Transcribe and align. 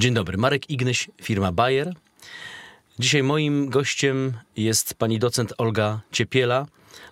Dzień 0.00 0.14
dobry, 0.14 0.38
Marek 0.38 0.70
Ignyś, 0.70 1.10
firma 1.22 1.52
Bayer. 1.52 1.94
Dzisiaj 2.98 3.22
moim 3.22 3.70
gościem 3.70 4.32
jest 4.56 4.94
pani 4.94 5.18
docent 5.18 5.52
Olga 5.58 6.00
Ciepiela, 6.12 6.66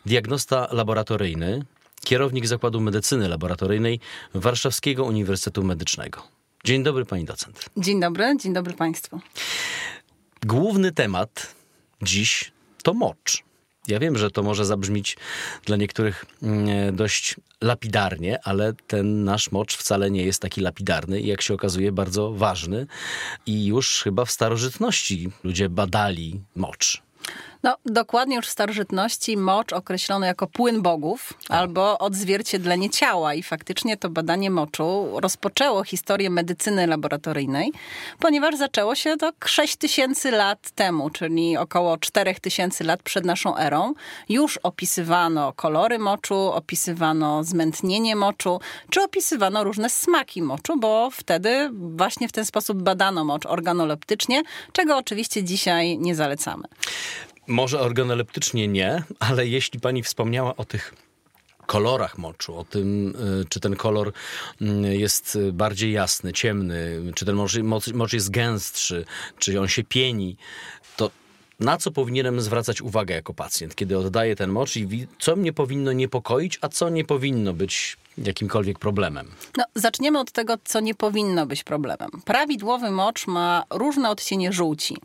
diagnosta 0.06 0.69
laboratoryjny, 0.72 1.65
kierownik 2.04 2.47
Zakładu 2.47 2.80
Medycyny 2.80 3.29
Laboratoryjnej 3.29 4.01
Warszawskiego 4.35 5.04
Uniwersytetu 5.04 5.65
Medycznego. 5.65 6.22
Dzień 6.65 6.83
dobry 6.83 7.04
pani 7.04 7.24
docent. 7.24 7.71
Dzień 7.76 8.01
dobry, 8.01 8.37
dzień 8.40 8.53
dobry 8.53 8.74
państwu. 8.74 9.20
Główny 10.47 10.93
temat 10.93 11.54
dziś 12.02 12.52
to 12.83 12.94
mocz. 12.94 13.47
Ja 13.88 13.98
wiem, 13.98 14.18
że 14.18 14.30
to 14.30 14.42
może 14.42 14.64
zabrzmieć 14.64 15.16
dla 15.64 15.76
niektórych 15.76 16.24
mm, 16.42 16.96
dość 16.96 17.37
lapidarnie, 17.60 18.38
ale 18.45 18.73
ten 18.87 19.24
nasz 19.24 19.52
mocz 19.52 19.77
wcale 19.77 20.10
nie 20.10 20.24
jest 20.24 20.42
taki 20.42 20.60
lapidarny 20.60 21.20
i 21.20 21.27
jak 21.27 21.42
się 21.42 21.55
okazuje 21.55 21.93
bardzo 21.93 22.32
ważny. 22.32 22.87
I 23.46 23.66
już 23.66 24.02
chyba 24.05 24.24
w 24.24 24.30
starożytności 24.30 25.30
ludzie 25.45 25.69
badali 25.69 26.41
mocz. 26.56 27.02
No, 27.62 27.77
dokładnie 27.87 28.37
już 28.37 28.47
w 28.47 28.51
starożytności 28.51 29.37
mocz 29.37 29.73
określono 29.73 30.27
jako 30.27 30.47
płyn 30.47 30.83
bogów 30.83 31.33
albo 31.49 31.99
odzwierciedlenie 31.99 32.91
ciała 32.91 33.35
i 33.35 33.43
faktycznie 33.43 33.97
to 33.97 34.11
badanie 34.11 34.51
moczu 34.51 35.07
rozpoczęło 35.21 35.85
historię 35.85 36.30
medycyny 36.30 36.87
laboratoryjnej, 36.87 37.73
ponieważ 38.19 38.57
zaczęło 38.57 38.95
się 38.95 39.16
to 39.16 39.33
6 39.45 39.77
tysięcy 39.77 40.30
lat 40.30 40.71
temu, 40.71 41.11
czyli 41.11 41.57
około 41.57 41.99
4 41.99 42.35
tysięcy 42.35 42.85
lat 42.85 43.02
przed 43.02 43.25
naszą 43.25 43.57
erą. 43.57 43.95
Już 44.29 44.57
opisywano 44.57 45.52
kolory 45.52 45.99
moczu, 45.99 46.52
opisywano 46.52 47.45
zmętnienie 47.45 48.16
moczu, 48.16 48.61
czy 48.91 49.02
opisywano 49.02 49.65
różne 49.65 49.91
smaki 49.91 50.43
moczu, 50.43 50.79
bo 50.79 51.10
wtedy 51.13 51.71
właśnie 51.73 52.29
w 52.29 52.32
ten 52.32 52.45
sposób 52.45 52.82
badano 52.82 53.25
mocz 53.25 53.47
organoleptycznie, 53.47 54.43
czego 54.73 54.97
oczywiście 54.97 55.45
dzisiaj 55.45 55.99
nie 55.99 56.15
zalecamy. 56.15 56.65
Może 57.49 57.80
organoleptycznie 57.80 58.68
nie, 58.68 59.02
ale 59.18 59.46
jeśli 59.46 59.80
pani 59.80 60.02
wspomniała 60.02 60.57
o 60.57 60.65
tych 60.65 60.95
kolorach 61.66 62.18
moczu, 62.18 62.59
o 62.59 62.65
tym, 62.65 63.16
y, 63.43 63.45
czy 63.49 63.60
ten 63.60 63.77
kolor 63.77 64.12
mm, 64.60 64.84
jest 64.84 65.38
bardziej 65.52 65.92
jasny, 65.92 66.32
ciemny, 66.32 67.00
czy 67.14 67.24
ten 67.24 67.36
mocz, 67.36 67.58
mocz 67.94 68.12
jest 68.12 68.30
gęstszy, 68.30 69.04
czy 69.38 69.60
on 69.60 69.69
się 69.69 69.84
pieni, 69.84 70.36
to 70.96 71.10
na 71.60 71.76
co 71.76 71.90
powinienem 71.90 72.40
zwracać 72.40 72.82
uwagę 72.82 73.14
jako 73.14 73.34
pacjent, 73.34 73.74
kiedy 73.74 73.98
oddaję 73.98 74.36
ten 74.36 74.50
mocz 74.50 74.76
i 74.76 75.06
co 75.18 75.36
mnie 75.36 75.52
powinno 75.52 75.92
niepokoić, 75.92 76.58
a 76.60 76.68
co 76.68 76.88
nie 76.88 77.04
powinno 77.04 77.52
być 77.52 77.96
jakimkolwiek 78.18 78.78
problemem? 78.78 79.30
No, 79.56 79.64
zaczniemy 79.74 80.18
od 80.18 80.32
tego, 80.32 80.54
co 80.64 80.80
nie 80.80 80.94
powinno 80.94 81.46
być 81.46 81.64
problemem. 81.64 82.10
Prawidłowy 82.24 82.90
mocz 82.90 83.26
ma 83.26 83.64
różne 83.70 84.10
odcienie 84.10 84.52
żółci. 84.52 84.96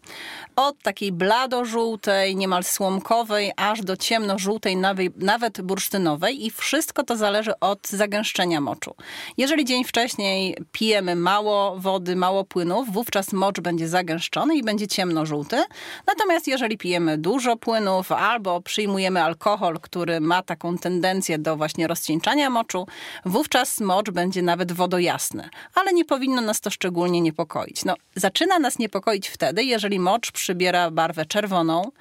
Od 0.55 0.79
takiej 0.81 1.11
blado-żółtej, 1.11 2.35
niemal 2.35 2.63
słomkowej, 2.63 3.51
aż 3.57 3.81
do 3.81 3.97
ciemno-żółtej, 3.97 4.77
nawet 5.17 5.61
bursztynowej 5.61 6.45
i 6.45 6.51
wszystko 6.51 7.03
to 7.03 7.17
zależy 7.17 7.59
od 7.59 7.87
zagęszczenia 7.87 8.61
moczu. 8.61 8.95
Jeżeli 9.37 9.65
dzień 9.65 9.83
wcześniej 9.83 10.57
pijemy 10.71 11.15
mało 11.15 11.79
wody, 11.79 12.15
mało 12.15 12.43
płynów, 12.43 12.93
wówczas 12.93 13.33
mocz 13.33 13.59
będzie 13.59 13.87
zagęszczony 13.87 14.55
i 14.55 14.63
będzie 14.63 14.87
ciemno-żółty. 14.87 15.63
Natomiast 16.07 16.42
jeżeli 16.47 16.77
pijemy 16.77 17.17
dużo 17.17 17.57
płynów 17.57 18.11
albo 18.11 18.61
przyjmujemy 18.61 19.23
alkohol, 19.23 19.79
który 19.79 20.21
ma 20.21 20.41
taką 20.41 20.77
tendencję 20.77 21.37
do 21.39 21.55
właśnie 21.55 21.87
rozcieńczania 21.87 22.49
moczu, 22.49 22.87
wówczas 23.25 23.79
mocz 23.79 24.09
będzie 24.09 24.41
nawet 24.41 24.71
wodojasny. 24.71 25.49
Ale 25.75 25.93
nie 25.93 26.05
powinno 26.05 26.41
nas 26.41 26.61
to 26.61 26.69
szczególnie 26.69 27.21
niepokoić. 27.21 27.85
No, 27.85 27.95
zaczyna 28.15 28.59
nas 28.59 28.79
niepokoić 28.79 29.29
wtedy, 29.29 29.63
jeżeli 29.63 29.99
mocz 29.99 30.31
przybiera 30.31 30.91
barwę 30.91 31.25
czerwoną, 31.25 31.91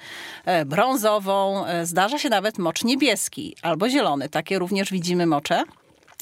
e, 0.44 0.64
brązową, 0.64 1.66
e, 1.66 1.86
zdarza 1.86 2.18
się 2.18 2.28
nawet 2.28 2.58
mocz 2.58 2.84
niebieski 2.84 3.56
albo 3.62 3.88
zielony. 3.88 4.28
Takie 4.28 4.58
również 4.58 4.90
widzimy 4.90 5.26
mocze. 5.26 5.64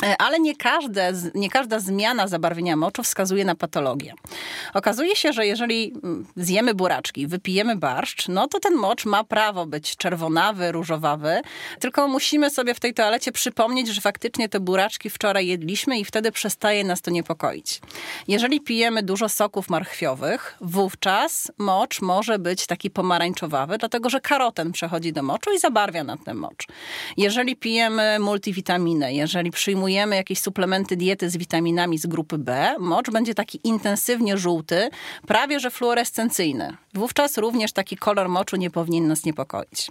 E, 0.03 0.16
ale 0.22 0.41
nie, 0.41 0.56
każde, 0.56 1.12
nie 1.34 1.50
każda 1.50 1.78
zmiana 1.78 2.28
zabarwienia 2.28 2.77
moczu 2.77 3.03
wskazuje 3.03 3.44
na 3.44 3.55
patologię. 3.55 4.15
Okazuje 4.75 5.16
się, 5.16 5.33
że 5.33 5.47
jeżeli 5.47 5.93
mm, 6.05 6.27
zjemy 6.37 6.75
buraczki, 6.75 7.27
wypijemy 7.27 7.77
barszcz, 7.77 8.28
no 8.28 8.49
to 8.49 8.61
ten 8.61 8.75
mocz 8.75 9.05
ma 9.05 9.25
prawo 9.25 9.66
być 9.66 9.97
czerwonawy, 9.97 10.72
różowawy, 10.72 11.41
tylko 11.81 12.09
musimy 12.09 12.50
sobie 12.50 12.75
w 12.75 12.81
tej 12.81 12.94
toalecie 12.94 13.33
przypomnieć, 13.33 13.88
że 13.88 14.00
faktycznie 14.00 14.49
te 14.49 14.61
buraczki 14.61 15.11
wczoraj 15.11 15.47
jedliśmy 15.47 15.99
i 15.99 16.05
wtedy 16.05 16.32
przestaje 16.32 16.84
nas 16.84 17.00
to 17.00 17.11
niepokoić. 17.11 17.81
Jeżeli 18.28 18.61
pijemy 18.61 19.03
dużo 19.03 19.28
soków 19.28 19.71
marchwiowych, 19.71 20.56
wówczas 20.61 21.53
mocz 21.59 22.03
może 22.03 22.38
być 22.38 22.67
taki 22.67 22.91
pomarańczowawy, 22.91 23.78
dlatego 23.78 24.11
że 24.11 24.21
karoten 24.21 24.72
przechodzi 24.72 25.12
do 25.12 25.22
moczu 25.22 25.53
i 25.53 25.59
zabarwia 25.59 26.05
na 26.05 26.17
ten 26.17 26.37
mocz. 26.37 26.67
Jeżeli 27.17 27.56
pijemy 27.56 28.19
multivitaminę, 28.19 29.15
jeżeli 29.15 29.50
przyjmujemy 29.50 29.89
przyjmujemy 29.90 30.16
jakieś 30.16 30.40
suplementy 30.40 30.96
diety 30.96 31.30
z 31.30 31.36
witaminami 31.36 31.98
z 31.98 32.06
grupy 32.06 32.38
B, 32.38 32.74
mocz 32.78 33.10
będzie 33.10 33.34
taki 33.34 33.60
intensywnie 33.64 34.38
żółty, 34.38 34.90
prawie 35.26 35.60
że 35.60 35.70
fluorescencyjny. 35.70 36.76
Wówczas 36.94 37.38
również 37.38 37.72
taki 37.72 37.96
kolor 37.96 38.28
moczu 38.28 38.56
nie 38.56 38.70
powinien 38.70 39.08
nas 39.08 39.24
niepokoić. 39.24 39.90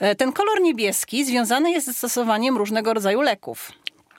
E, 0.00 0.14
ten 0.14 0.32
kolor 0.32 0.60
niebieski 0.60 1.24
związany 1.24 1.70
jest 1.70 1.86
ze 1.86 1.94
stosowaniem 1.94 2.56
różnego 2.56 2.94
rodzaju 2.94 3.20
leków. 3.20 3.72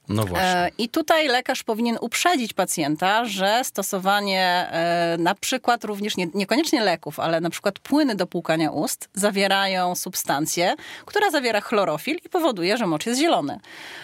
No 0.09 0.25
właśnie. 0.25 0.47
E, 0.47 0.71
I 0.77 0.89
tutaj 0.89 1.27
lekarz 1.27 1.63
powinien 1.63 1.97
uprzedzić 2.01 2.53
pacjenta, 2.53 3.25
że 3.25 3.61
stosowanie 3.63 4.67
e, 4.71 5.17
na 5.19 5.35
przykład 5.35 5.83
również 5.83 6.17
nie, 6.17 6.27
niekoniecznie 6.33 6.81
leków, 6.81 7.19
ale 7.19 7.41
na 7.41 7.49
przykład 7.49 7.79
płyny 7.79 8.15
do 8.15 8.27
płukania 8.27 8.71
ust 8.71 9.09
zawierają 9.13 9.95
substancję, 9.95 10.75
która 11.05 11.29
zawiera 11.29 11.61
chlorofil 11.61 12.17
i 12.25 12.29
powoduje, 12.29 12.77
że 12.77 12.87
mocz 12.87 13.05
jest 13.05 13.19
zielony. 13.19 13.59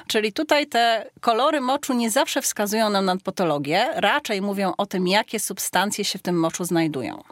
Czyli 0.08 0.34
tutaj 0.34 0.68
te 0.68 1.10
kolory 1.22 1.62
moczu 1.62 1.94
nie 1.94 2.12
zawsze 2.12 2.42
wskazują 2.42 2.90
nam 2.90 3.06
na 3.06 3.18
patologię, 3.18 3.88
raczej 3.96 4.42
mówią 4.42 4.74
o 4.78 4.86
tym, 4.86 5.08
jakie 5.08 5.40
substancje 5.40 6.06
się 6.06 6.20
w 6.20 6.22
tym 6.22 6.40
moczu 6.40 6.64
znajdują. 6.64 7.24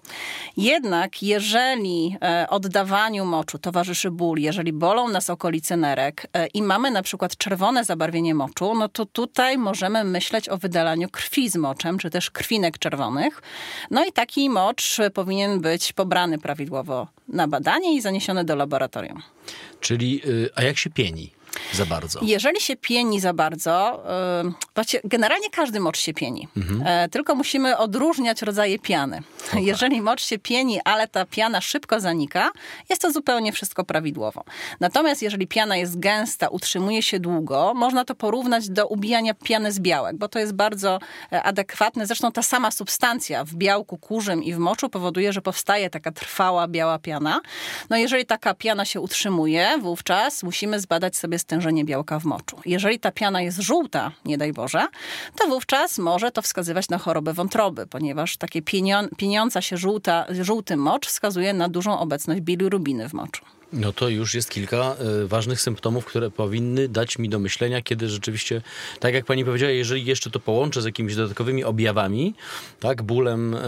Jednak 0.58 1.24
jeżeli 1.24 2.18
e, 2.22 2.46
oddawaniu 2.50 3.26
moczu 3.26 3.60
towarzyszy 3.60 4.12
ból, 4.12 4.40
jeżeli 4.40 4.74
bolą 4.74 5.08
nas 5.08 5.30
okolice 5.30 5.78
nerek 5.78 6.28
i 6.54 6.62
mamy 6.62 6.92
na 6.92 7.02
przykład 7.02 7.38
czerwone 7.38 7.84
zabarwienie 7.84 8.36
moczu, 8.36 8.59
moczu, 8.60 8.80
no 8.80 8.90
to 8.90 9.06
tutaj 9.06 9.58
możemy 9.58 10.04
myśleć 10.04 10.50
o 10.50 10.58
wydalaniu 10.58 11.10
krwi 11.10 11.50
z 11.50 11.56
moczem, 11.56 11.98
czy 11.98 12.10
też 12.10 12.32
krwinek 12.32 12.78
czerwonych. 12.78 13.42
No 13.92 14.06
i 14.06 14.12
taki 14.12 14.50
mocz 14.50 14.98
powinien 15.14 15.62
być 15.62 15.94
pobrany 15.94 16.38
prawidłowo 16.38 17.08
na 17.28 17.48
badanie 17.48 17.96
i 17.96 18.02
zaniesiony 18.02 18.44
do 18.44 18.56
laboratorium. 18.56 19.22
Czyli, 19.80 20.22
y, 20.26 20.50
a 20.56 20.64
jak 20.64 20.78
się 20.78 20.90
pieni? 20.90 21.32
za 21.74 21.86
bardzo. 21.86 22.20
Jeżeli 22.24 22.62
się 22.62 22.76
pieni 22.76 23.20
za 23.20 23.34
bardzo, 23.34 24.04
yy, 24.76 25.00
generalnie 25.04 25.50
każdy 25.50 25.80
mocz 25.80 26.00
się 26.00 26.14
pieni. 26.14 26.48
Mhm. 26.58 26.84
E, 26.86 27.10
tylko 27.10 27.36
musimy 27.36 27.78
odróżniać 27.78 28.42
rodzaje 28.42 28.80
piany. 28.80 29.22
Jeżeli 29.54 30.02
mocz 30.02 30.24
się 30.24 30.40
pieni, 30.40 30.80
ale 30.86 31.08
ta 31.08 31.26
piana 31.26 31.62
szybko 31.62 32.00
zanika, 32.00 32.52
jest 32.90 33.02
to 33.02 33.12
zupełnie 33.12 33.52
wszystko 33.52 33.84
prawidłowo. 33.84 34.44
Natomiast 34.80 35.22
jeżeli 35.22 35.48
piana 35.48 35.78
jest 35.78 36.00
gęsta, 36.00 36.48
utrzymuje 36.48 37.04
się 37.04 37.20
długo, 37.20 37.74
można 37.76 38.06
to 38.06 38.16
porównać 38.16 38.70
do 38.70 38.88
ubijania 38.88 39.34
piany 39.34 39.72
z 39.72 39.80
białek, 39.80 40.18
bo 40.18 40.28
to 40.28 40.40
jest 40.40 40.54
bardzo 40.54 41.00
e, 41.32 41.44
adekwatne. 41.44 42.08
Zresztą 42.08 42.32
ta 42.32 42.44
sama 42.44 42.72
substancja 42.72 43.44
w 43.44 43.54
białku 43.54 43.98
kurzym 43.98 44.44
i 44.44 44.54
w 44.54 44.58
moczu 44.58 44.90
powoduje, 44.90 45.34
że 45.34 45.42
powstaje 45.42 45.90
taka 45.90 46.12
trwała 46.12 46.68
biała 46.68 47.00
piana. 47.00 47.42
No 47.90 47.98
jeżeli 47.98 48.26
taka 48.26 48.54
piana 48.54 48.86
się 48.86 49.02
utrzymuje, 49.02 49.70
wówczas 49.82 50.44
musimy 50.44 50.80
zbadać 50.80 51.18
sobie 51.18 51.40
stężenie 51.40 51.86
białka 51.86 52.20
w 52.20 52.26
moczu. 52.26 52.60
Jeżeli 52.66 53.00
ta 53.00 53.12
piana 53.12 53.42
jest 53.42 53.58
żółta, 53.58 54.12
nie 54.26 54.38
daj 54.38 54.54
Boże, 54.54 54.88
to 55.36 55.48
wówczas 55.48 55.98
może 55.98 56.32
to 56.32 56.42
wskazywać 56.42 56.90
na 56.90 56.98
chorobę 56.98 57.34
wątroby, 57.34 57.88
ponieważ 57.88 58.38
takie 58.38 58.62
pieniąca 59.40 59.62
się 59.62 59.78
żółta, 59.78 60.26
żółty 60.42 60.78
mocz 60.78 61.08
wskazuje 61.08 61.54
na 61.54 61.70
dużą 61.70 62.00
obecność 62.00 62.42
bilirubiny 62.42 63.10
w 63.10 63.14
moczu. 63.14 63.46
No 63.74 63.94
to 63.94 64.10
już 64.10 64.34
jest 64.34 64.50
kilka 64.50 64.96
y, 65.24 65.28
ważnych 65.28 65.62
symptomów, 65.62 66.06
które 66.06 66.32
powinny 66.32 66.88
dać 66.88 67.20
mi 67.20 67.30
do 67.30 67.40
myślenia, 67.40 67.82
kiedy 67.82 68.10
rzeczywiście, 68.10 68.62
tak 69.00 69.14
jak 69.14 69.26
pani 69.26 69.46
powiedziała, 69.46 69.72
jeżeli 69.72 70.06
jeszcze 70.06 70.30
to 70.30 70.40
połączę 70.40 70.82
z 70.82 70.86
jakimiś 70.86 71.16
dodatkowymi 71.16 71.64
objawami, 71.64 72.34
tak, 72.80 73.02
bólem, 73.02 73.54
y, 73.54 73.60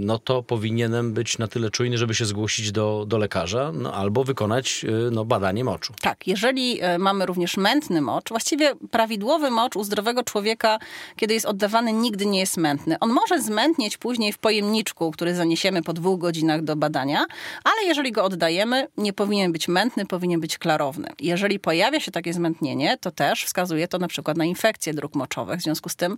no 0.00 0.18
to 0.18 0.42
powinienem 0.42 1.12
być 1.12 1.38
na 1.38 1.48
tyle 1.48 1.70
czujny, 1.70 1.98
żeby 1.98 2.14
się 2.14 2.24
zgłosić 2.24 2.72
do, 2.72 3.04
do 3.08 3.18
lekarza, 3.18 3.72
no, 3.74 3.94
albo 3.94 4.24
wykonać 4.24 4.86
no, 5.10 5.24
badanie 5.24 5.64
moczu. 5.64 5.94
Tak, 6.00 6.26
jeżeli 6.26 6.80
mamy 6.98 7.26
również 7.26 7.56
mętny 7.56 8.00
mocz, 8.00 8.28
właściwie 8.28 8.74
prawidłowy 8.90 9.50
mocz 9.50 9.76
u 9.76 9.84
zdrowego 9.84 10.22
człowieka, 10.22 10.78
kiedy 11.16 11.34
jest 11.34 11.46
oddawany, 11.46 11.92
nigdy 11.92 12.26
nie 12.26 12.40
jest 12.40 12.56
mętny. 12.56 12.98
On 13.00 13.10
może 13.10 13.42
zmętnieć 13.42 13.96
później 13.96 14.32
w 14.32 14.38
pojemniczku, 14.38 15.10
który 15.10 15.34
zaniesiemy 15.34 15.82
po 15.82 15.92
dwóch 15.92 16.20
godzinach 16.20 16.62
do 16.62 16.76
badania, 16.76 17.26
ale 17.64 17.84
jeżeli 17.86 18.12
go 18.12 18.24
oddajemy, 18.24 18.88
nie 18.96 19.12
powinien 19.12 19.35
powinien 19.36 19.52
być 19.52 19.68
mętny, 19.68 20.06
powinien 20.06 20.40
być 20.40 20.58
klarowny. 20.58 21.08
Jeżeli 21.20 21.58
pojawia 21.58 22.00
się 22.00 22.10
takie 22.10 22.32
zmętnienie, 22.32 22.98
to 23.00 23.10
też 23.10 23.44
wskazuje 23.44 23.88
to 23.88 23.98
na 23.98 24.08
przykład 24.08 24.36
na 24.36 24.44
infekcje 24.44 24.94
dróg 24.94 25.14
moczowych. 25.14 25.60
W 25.60 25.62
związku 25.62 25.88
z 25.88 25.96
tym 25.96 26.16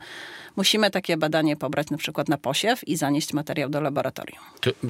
musimy 0.57 0.91
takie 0.91 1.17
badanie 1.17 1.57
pobrać 1.57 1.91
na 1.91 1.97
przykład 1.97 2.29
na 2.29 2.39
posiew 2.39 2.89
i 2.89 2.97
zanieść 2.97 3.33
materiał 3.33 3.71
do 3.71 3.81
laboratorium. 3.81 4.39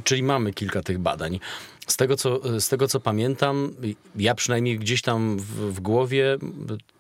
Czyli 0.05 0.23
mamy 0.23 0.53
kilka 0.53 0.83
tych 0.83 0.99
badań. 0.99 1.41
Z 1.87 1.97
tego, 1.97 2.17
co, 2.17 2.61
z 2.61 2.69
tego, 2.69 2.89
co 2.89 3.01
pamiętam, 3.01 3.75
ja 4.17 4.35
przynajmniej 4.35 4.79
gdzieś 4.79 5.03
tam 5.03 5.39
w, 5.39 5.75
w 5.75 5.81
głowie, 5.81 6.39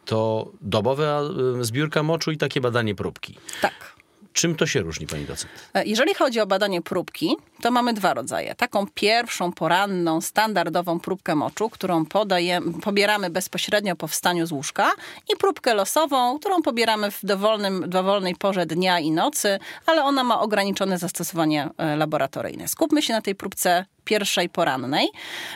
to 0.04 0.50
dobowa 0.60 1.20
e, 1.60 1.64
zbiórka 1.64 2.02
moczu 2.02 2.30
i 2.30 2.36
takie 2.36 2.60
badanie 2.60 2.94
próbki. 2.94 3.34
Tak. 3.60 3.97
Czym 4.38 4.54
to 4.54 4.66
się 4.66 4.80
różni, 4.80 5.06
pani 5.06 5.24
docent? 5.24 5.52
E, 5.74 5.84
jeżeli 5.84 6.14
chodzi 6.14 6.40
o 6.40 6.46
badanie 6.46 6.82
próbki, 6.82 7.36
to 7.62 7.70
mamy 7.70 7.92
dwa 7.92 8.14
rodzaje. 8.14 8.54
Taką 8.54 8.86
pierwszą, 8.94 9.52
poranną, 9.52 10.20
standardową 10.20 11.00
próbkę 11.00 11.34
moczu, 11.34 11.70
którą 11.70 12.04
podajemy, 12.04 12.72
pobieramy 12.72 13.30
bezpośrednio 13.30 13.96
po 13.96 14.08
wstaniu 14.08 14.46
z 14.46 14.52
łóżka 14.52 14.92
i 15.32 15.36
próbkę 15.36 15.74
losową, 15.74 16.38
którą 16.38 16.62
pobieramy 16.62 17.10
w 17.10 17.20
dowolnym, 17.22 17.84
dowolnej 17.90 18.34
porze 18.34 18.66
dnia 18.66 19.00
i 19.00 19.10
nocy, 19.10 19.58
ale 19.86 20.04
ona 20.04 20.24
ma 20.24 20.40
ograniczone 20.40 20.98
zastosowanie 20.98 21.68
e, 21.78 21.96
laboratoryjne. 21.96 22.68
Skupmy 22.68 23.02
się 23.02 23.12
na 23.12 23.22
tej 23.22 23.34
próbce 23.34 23.84
pierwszej 24.08 24.48
porannej. 24.48 25.08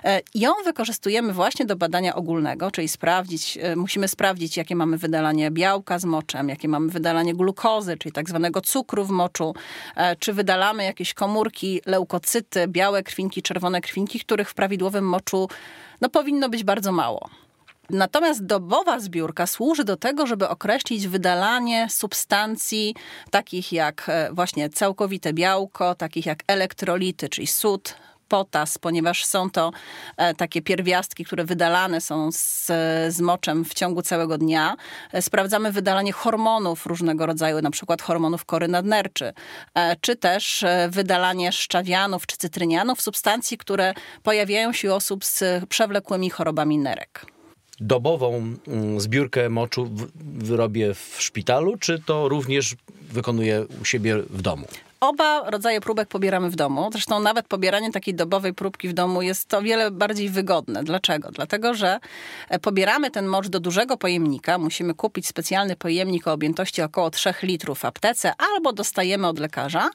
E, 0.04 0.20
ją 0.34 0.52
wykorzystujemy 0.64 1.32
właśnie 1.32 1.66
do 1.66 1.76
badania 1.76 2.14
ogólnego, 2.14 2.70
czyli 2.70 2.88
sprawdzić, 2.88 3.58
e, 3.62 3.76
musimy 3.76 4.08
sprawdzić, 4.08 4.56
jakie 4.56 4.76
mamy 4.76 4.98
wydalanie 4.98 5.50
białka 5.50 5.98
z 5.98 6.04
moczem, 6.04 6.48
jakie 6.48 6.68
mamy 6.68 6.88
wydalanie 6.90 7.34
glukozy, 7.34 7.96
czyli 7.96 8.12
tak 8.12 8.28
zwanego 8.28 8.60
cukru 8.60 9.04
w 9.04 9.10
moczu, 9.10 9.54
e, 9.96 10.16
czy 10.16 10.32
wydalamy 10.32 10.84
jakieś 10.84 11.14
komórki, 11.14 11.80
leukocyty, 11.86 12.68
białe 12.68 13.02
krwinki, 13.02 13.42
czerwone 13.42 13.80
krwinki, 13.80 14.20
których 14.20 14.50
w 14.50 14.54
prawidłowym 14.54 15.08
moczu 15.08 15.48
no, 16.00 16.08
powinno 16.08 16.48
być 16.48 16.64
bardzo 16.64 16.92
mało. 16.92 17.30
Natomiast 17.90 18.46
dobowa 18.46 19.00
zbiórka 19.00 19.46
służy 19.46 19.84
do 19.84 19.96
tego, 19.96 20.26
żeby 20.26 20.48
określić 20.48 21.08
wydalanie 21.08 21.86
substancji 21.90 22.94
takich 23.30 23.72
jak 23.72 24.10
właśnie 24.32 24.70
całkowite 24.70 25.32
białko, 25.32 25.94
takich 25.94 26.26
jak 26.26 26.42
elektrolity, 26.46 27.28
czyli 27.28 27.46
sód, 27.46 27.94
potas, 28.32 28.78
ponieważ 28.78 29.24
są 29.24 29.50
to 29.50 29.70
e, 30.16 30.34
takie 30.34 30.62
pierwiastki, 30.62 31.24
które 31.24 31.44
wydalane 31.44 32.00
są 32.00 32.32
z, 32.32 32.66
z 33.08 33.20
moczem 33.20 33.64
w 33.64 33.74
ciągu 33.74 34.02
całego 34.02 34.38
dnia. 34.38 34.76
E, 35.12 35.22
sprawdzamy 35.22 35.72
wydalanie 35.72 36.12
hormonów 36.12 36.86
różnego 36.86 37.26
rodzaju, 37.26 37.62
na 37.62 37.70
przykład 37.70 38.02
hormonów 38.02 38.44
kory 38.44 38.68
nadnerczy, 38.68 39.32
e, 39.74 39.96
czy 40.00 40.16
też 40.16 40.64
wydalanie 40.88 41.52
szczawianów 41.52 42.26
czy 42.26 42.36
cytrynianów, 42.36 43.02
substancji, 43.02 43.58
które 43.58 43.94
pojawiają 44.22 44.72
się 44.72 44.90
u 44.90 44.94
osób 44.94 45.24
z 45.24 45.64
przewlekłymi 45.68 46.30
chorobami 46.30 46.78
nerek 46.78 47.26
dobową 47.80 48.54
mm, 48.68 49.00
zbiórkę 49.00 49.48
moczu 49.48 49.90
wyrobię 50.24 50.94
w 50.94 51.16
szpitalu, 51.18 51.76
czy 51.76 52.02
to 52.06 52.28
również 52.28 52.76
wykonuję 53.10 53.66
u 53.82 53.84
siebie 53.84 54.16
w 54.30 54.42
domu? 54.42 54.66
Oba 55.02 55.50
rodzaje 55.50 55.80
próbek 55.80 56.08
pobieramy 56.08 56.50
w 56.50 56.56
domu. 56.56 56.88
Zresztą 56.92 57.20
nawet 57.20 57.48
pobieranie 57.48 57.92
takiej 57.92 58.14
dobowej 58.14 58.54
próbki 58.54 58.88
w 58.88 58.92
domu 58.92 59.22
jest 59.22 59.54
o 59.54 59.62
wiele 59.62 59.90
bardziej 59.90 60.28
wygodne. 60.28 60.84
Dlaczego? 60.84 61.30
Dlatego, 61.30 61.74
że 61.74 62.00
e, 62.48 62.58
pobieramy 62.58 63.10
ten 63.10 63.26
mocz 63.26 63.48
do 63.48 63.60
dużego 63.60 63.96
pojemnika. 63.96 64.58
Musimy 64.58 64.94
kupić 64.94 65.26
specjalny 65.26 65.76
pojemnik 65.76 66.26
o 66.26 66.32
objętości 66.32 66.82
około 66.82 67.10
3 67.10 67.34
litrów 67.42 67.78
w 67.78 67.84
aptece 67.84 68.32
albo 68.38 68.72
dostajemy 68.72 69.26
od 69.26 69.38
lekarza 69.38 69.90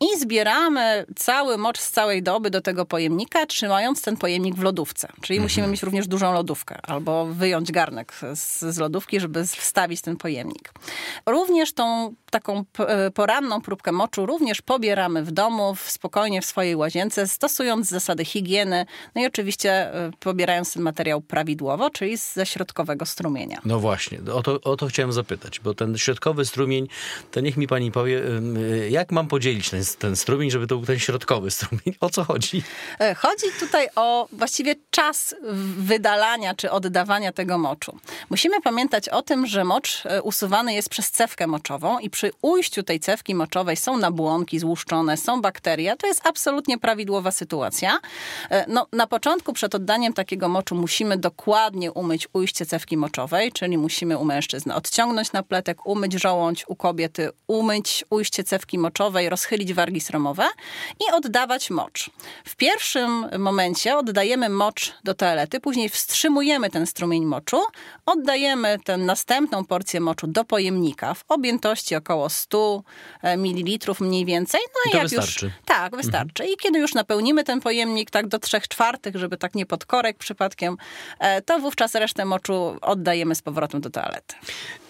i 0.00 0.18
zbieramy 0.18 1.06
cały 1.16 1.58
mocz 1.58 1.78
z 1.78 1.90
całej 1.90 2.22
doby 2.22 2.50
do 2.50 2.60
tego 2.60 2.86
pojemnika, 2.86 3.46
trzymając 3.46 4.02
ten 4.02 4.16
pojemnik 4.16 4.54
w 4.54 4.62
lodówce. 4.62 5.08
Czyli 5.20 5.36
mhm. 5.36 5.42
musimy 5.42 5.66
mieć 5.66 5.82
również 5.82 6.08
dużą 6.08 6.32
lodówkę 6.32 6.78
albo 6.82 7.26
wyjąć 7.26 7.72
garnek 7.72 8.14
z, 8.34 8.60
z 8.60 8.78
lodówki, 8.78 9.20
żeby 9.20 9.46
wstawić 9.46 10.00
ten 10.00 10.16
pojemnik. 10.16 10.72
Również 11.26 11.72
tą 11.72 12.14
taką 12.30 12.64
e, 12.78 13.10
poranną 13.10 13.60
próbkę 13.60 13.92
moczu 13.92 14.26
również 14.26 14.49
pobieramy 14.62 15.22
w 15.24 15.30
domu, 15.30 15.76
spokojnie 15.86 16.42
w 16.42 16.46
swojej 16.46 16.76
łazience, 16.76 17.28
stosując 17.28 17.88
zasady 17.88 18.24
higieny, 18.24 18.86
no 19.14 19.22
i 19.22 19.26
oczywiście 19.26 19.70
e, 19.72 20.10
pobierając 20.20 20.72
ten 20.72 20.82
materiał 20.82 21.20
prawidłowo, 21.20 21.90
czyli 21.90 22.16
ze 22.16 22.46
środkowego 22.46 23.06
strumienia. 23.06 23.60
No 23.64 23.80
właśnie, 23.80 24.18
o 24.34 24.42
to, 24.42 24.60
o 24.60 24.76
to 24.76 24.86
chciałem 24.86 25.12
zapytać, 25.12 25.60
bo 25.60 25.74
ten 25.74 25.98
środkowy 25.98 26.44
strumień, 26.44 26.88
to 27.30 27.40
niech 27.40 27.56
mi 27.56 27.66
pani 27.66 27.92
powie, 27.92 28.22
jak 28.88 29.12
mam 29.12 29.28
podzielić 29.28 29.70
ten, 29.70 29.82
ten 29.98 30.16
strumień, 30.16 30.50
żeby 30.50 30.66
to 30.66 30.76
był 30.76 30.86
ten 30.86 30.98
środkowy 30.98 31.50
strumień? 31.60 31.96
O 32.00 32.10
co 32.10 32.24
chodzi? 32.24 32.62
E, 33.00 33.14
chodzi 33.14 33.46
tutaj 33.60 33.88
o 33.96 34.28
właściwie 34.32 34.74
czas 34.90 35.34
wydalania 35.76 36.54
czy 36.54 36.70
oddawania 36.70 37.32
tego 37.32 37.58
moczu. 37.58 37.98
Musimy 38.30 38.60
pamiętać 38.60 39.08
o 39.08 39.22
tym, 39.22 39.46
że 39.46 39.64
mocz 39.64 40.02
usuwany 40.22 40.74
jest 40.74 40.88
przez 40.88 41.10
cewkę 41.10 41.46
moczową 41.46 41.98
i 41.98 42.10
przy 42.10 42.30
ujściu 42.42 42.82
tej 42.82 43.00
cewki 43.00 43.34
moczowej 43.34 43.76
są 43.76 43.98
nabłonki 44.40 44.58
złuszczone, 44.58 45.16
są 45.16 45.40
bakterie, 45.40 45.96
to 45.96 46.06
jest 46.06 46.26
absolutnie 46.26 46.78
prawidłowa 46.78 47.30
sytuacja. 47.30 47.98
E, 48.50 48.64
no, 48.68 48.86
na 48.92 49.06
początku 49.06 49.52
przed 49.52 49.74
oddaniem 49.74 50.12
takiego 50.12 50.48
moczu 50.48 50.74
musimy 50.74 51.16
dokładnie 51.16 51.92
umyć 51.92 52.28
ujście 52.32 52.66
cewki 52.66 52.96
moczowej, 52.96 53.52
czyli 53.52 53.78
musimy 53.78 54.18
u 54.18 54.24
mężczyzn 54.24 54.70
odciągnąć 54.70 55.32
napletek, 55.32 55.86
umyć 55.86 56.12
żołądź, 56.12 56.64
u 56.68 56.76
kobiety 56.76 57.30
umyć 57.46 58.04
ujście 58.10 58.44
cewki 58.44 58.78
moczowej, 58.78 59.28
rozchylić 59.28 59.74
wargi 59.74 60.00
sromowe 60.00 60.44
i 61.00 61.12
oddawać 61.12 61.70
mocz. 61.70 62.10
W 62.44 62.56
pierwszym 62.56 63.26
momencie 63.38 63.96
oddajemy 63.96 64.48
mocz 64.48 64.94
do 65.04 65.14
toalety, 65.14 65.60
później 65.60 65.88
wstrzymujemy 65.88 66.70
ten 66.70 66.86
strumień 66.86 67.24
moczu, 67.24 67.60
oddajemy 68.06 68.78
tę 68.84 68.96
następną 68.96 69.64
porcję 69.64 70.00
moczu 70.00 70.26
do 70.26 70.44
pojemnika 70.44 71.14
w 71.14 71.24
objętości 71.28 71.96
około 71.96 72.20
około 72.20 72.28
100 72.28 72.82
e, 73.22 73.36
ml 73.36 73.94
mniej 74.00 74.24
więcej. 74.24 74.29
No 74.38 74.92
i, 74.92 74.96
jak 74.96 75.02
wystarczy. 75.08 75.46
już. 75.46 75.54
Tak, 75.64 75.96
wystarczy. 75.96 76.42
Mhm. 76.42 76.54
I 76.54 76.56
kiedy 76.56 76.78
już 76.78 76.94
napełnimy 76.94 77.44
ten 77.44 77.60
pojemnik 77.60 78.10
tak 78.10 78.28
do 78.28 78.38
3 78.38 78.60
czwartych, 78.68 79.16
żeby 79.16 79.36
tak 79.36 79.54
nie 79.54 79.66
pod 79.66 79.84
korek 79.84 80.18
przypadkiem, 80.18 80.76
e, 81.18 81.42
to 81.42 81.58
wówczas 81.58 81.94
resztę 81.94 82.24
moczu 82.24 82.76
oddajemy 82.82 83.34
z 83.34 83.42
powrotem 83.42 83.80
do 83.80 83.90
toalety. 83.90 84.34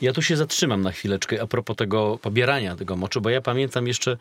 Ja 0.00 0.12
tu 0.12 0.22
się 0.22 0.36
zatrzymam 0.36 0.82
na 0.82 0.92
chwileczkę 0.92 1.42
a 1.42 1.46
propos 1.46 1.76
tego 1.76 2.18
pobierania 2.18 2.76
tego 2.76 2.96
moczu, 2.96 3.20
bo 3.20 3.30
ja 3.30 3.40
pamiętam 3.40 3.86
jeszcze 3.86 4.16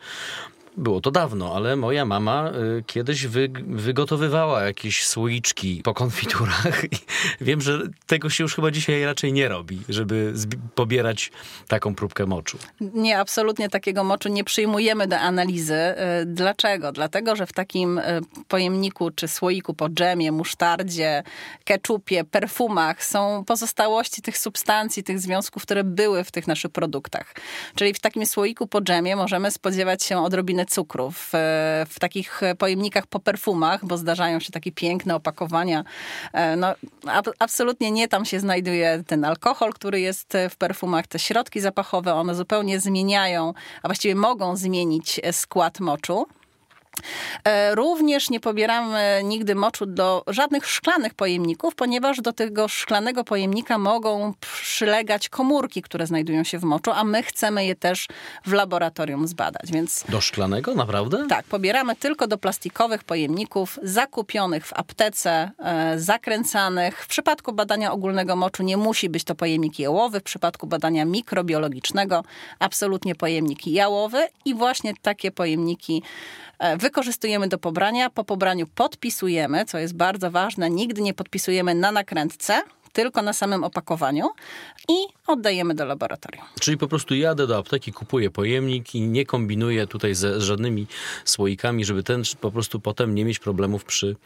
było 0.80 1.00
to 1.00 1.10
dawno, 1.10 1.54
ale 1.56 1.76
moja 1.76 2.04
mama 2.04 2.50
y, 2.78 2.84
kiedyś 2.86 3.26
wy, 3.26 3.48
wygotowywała 3.66 4.62
jakieś 4.62 5.06
słoiczki 5.06 5.80
po 5.84 5.94
konfiturach. 5.94 6.84
I 7.40 7.44
wiem, 7.44 7.60
że 7.60 7.78
tego 8.06 8.30
się 8.30 8.44
już 8.44 8.54
chyba 8.54 8.70
dzisiaj 8.70 9.04
raczej 9.04 9.32
nie 9.32 9.48
robi, 9.48 9.80
żeby 9.88 10.34
pobierać 10.74 11.30
taką 11.68 11.94
próbkę 11.94 12.26
moczu. 12.26 12.58
Nie, 12.80 13.18
absolutnie 13.18 13.68
takiego 13.68 14.04
moczu 14.04 14.28
nie 14.28 14.44
przyjmujemy 14.44 15.06
do 15.06 15.18
analizy. 15.18 15.74
Y, 16.22 16.26
dlaczego? 16.26 16.92
Dlatego, 16.92 17.36
że 17.36 17.46
w 17.46 17.52
takim 17.52 17.98
y, 17.98 18.20
pojemniku 18.48 19.10
czy 19.10 19.28
słoiku 19.28 19.74
po 19.74 19.88
dżemie, 19.88 20.32
musztardzie, 20.32 21.22
keczupie, 21.64 22.24
perfumach 22.24 23.04
są 23.04 23.44
pozostałości 23.44 24.22
tych 24.22 24.38
substancji, 24.38 25.02
tych 25.02 25.20
związków, 25.20 25.62
które 25.62 25.84
były 25.84 26.24
w 26.24 26.30
tych 26.30 26.46
naszych 26.46 26.70
produktach. 26.70 27.34
Czyli 27.74 27.94
w 27.94 28.00
takim 28.00 28.26
słoiku 28.26 28.66
po 28.66 28.80
dżemie 28.80 29.16
możemy 29.16 29.50
spodziewać 29.50 30.02
się 30.02 30.18
odrobiny 30.18 30.66
cukru. 30.70 31.10
W, 31.10 31.30
w 31.88 32.00
takich 32.00 32.40
pojemnikach 32.58 33.06
po 33.06 33.20
perfumach, 33.20 33.84
bo 33.84 33.96
zdarzają 33.96 34.40
się 34.40 34.52
takie 34.52 34.72
piękne 34.72 35.14
opakowania, 35.14 35.84
e, 36.32 36.56
no 36.56 36.74
ab, 37.06 37.28
absolutnie 37.38 37.90
nie 37.90 38.08
tam 38.08 38.24
się 38.24 38.40
znajduje 38.40 39.04
ten 39.06 39.24
alkohol, 39.24 39.72
który 39.72 40.00
jest 40.00 40.36
w 40.50 40.56
perfumach, 40.56 41.06
te 41.06 41.18
środki 41.18 41.60
zapachowe, 41.60 42.14
one 42.14 42.34
zupełnie 42.34 42.80
zmieniają, 42.80 43.54
a 43.82 43.88
właściwie 43.88 44.14
mogą 44.14 44.56
zmienić 44.56 45.20
skład 45.32 45.80
moczu. 45.80 46.26
E, 47.44 47.74
również 47.74 48.30
nie 48.30 48.40
pobieramy 48.40 49.20
nigdy 49.24 49.54
moczu 49.54 49.86
do 49.86 50.22
żadnych 50.26 50.66
szklanych 50.66 51.14
pojemników, 51.14 51.74
ponieważ 51.74 52.20
do 52.20 52.32
tego 52.32 52.68
szklanego 52.68 53.24
pojemnika 53.24 53.78
mogą 53.78 54.34
przylegać 54.40 55.28
komórki, 55.28 55.82
które 55.82 56.06
znajdują 56.06 56.44
się 56.44 56.58
w 56.58 56.64
moczu, 56.64 56.90
a 56.90 57.04
my 57.04 57.22
chcemy 57.22 57.66
je 57.66 57.76
też 57.76 58.08
w 58.46 58.52
laboratorium 58.52 59.28
zbadać. 59.28 59.72
Więc 59.72 60.04
do 60.08 60.20
szklanego, 60.20 60.74
naprawdę? 60.74 61.26
Tak, 61.28 61.44
pobieramy 61.44 61.96
tylko 61.96 62.26
do 62.26 62.38
plastikowych 62.38 63.04
pojemników 63.04 63.78
zakupionych 63.82 64.66
w 64.66 64.72
aptece, 64.72 65.50
e, 65.58 65.98
zakręcanych. 65.98 67.04
W 67.04 67.06
przypadku 67.06 67.52
badania 67.52 67.92
ogólnego 67.92 68.36
moczu 68.36 68.62
nie 68.62 68.76
musi 68.76 69.08
być 69.08 69.24
to 69.24 69.34
pojemnik 69.34 69.78
jałowy, 69.78 70.20
w 70.20 70.22
przypadku 70.22 70.66
badania 70.66 71.04
mikrobiologicznego 71.04 72.24
absolutnie 72.58 73.14
pojemnik 73.14 73.66
jałowy 73.66 74.28
i 74.44 74.54
właśnie 74.54 74.92
takie 75.02 75.30
pojemniki 75.30 76.02
E, 76.60 76.76
wykorzystujemy 76.80 77.48
do 77.48 77.58
pobrania. 77.58 78.10
Po 78.10 78.24
pobraniu 78.24 78.66
podpisujemy, 78.74 79.64
co 79.64 79.78
jest 79.78 79.96
bardzo 79.96 80.30
ważne. 80.30 80.70
Nigdy 80.70 81.02
nie 81.02 81.14
podpisujemy 81.14 81.74
na 81.74 81.92
nakrętce, 81.92 82.62
tylko 82.92 83.22
na 83.22 83.32
samym 83.32 83.64
opakowaniu 83.64 84.28
i 84.88 84.94
oddajemy 85.26 85.74
do 85.74 85.84
laboratorium. 85.84 86.44
Czyli 86.60 86.76
po 86.76 86.88
prostu 86.88 87.14
jadę 87.14 87.46
do 87.46 87.58
apteki, 87.58 87.92
kupuję 87.92 88.30
pojemnik 88.30 88.94
i 88.94 89.00
nie 89.00 89.26
kombinuję 89.26 89.86
tutaj 89.86 90.14
ze 90.14 90.40
żadnymi 90.40 90.86
słoikami, 91.24 91.84
żeby 91.84 92.02
ten 92.02 92.22
po 92.40 92.50
prostu 92.50 92.80
potem 92.80 93.14
nie 93.14 93.24
mieć 93.24 93.38
problemów 93.38 93.84
przy, 93.84 94.16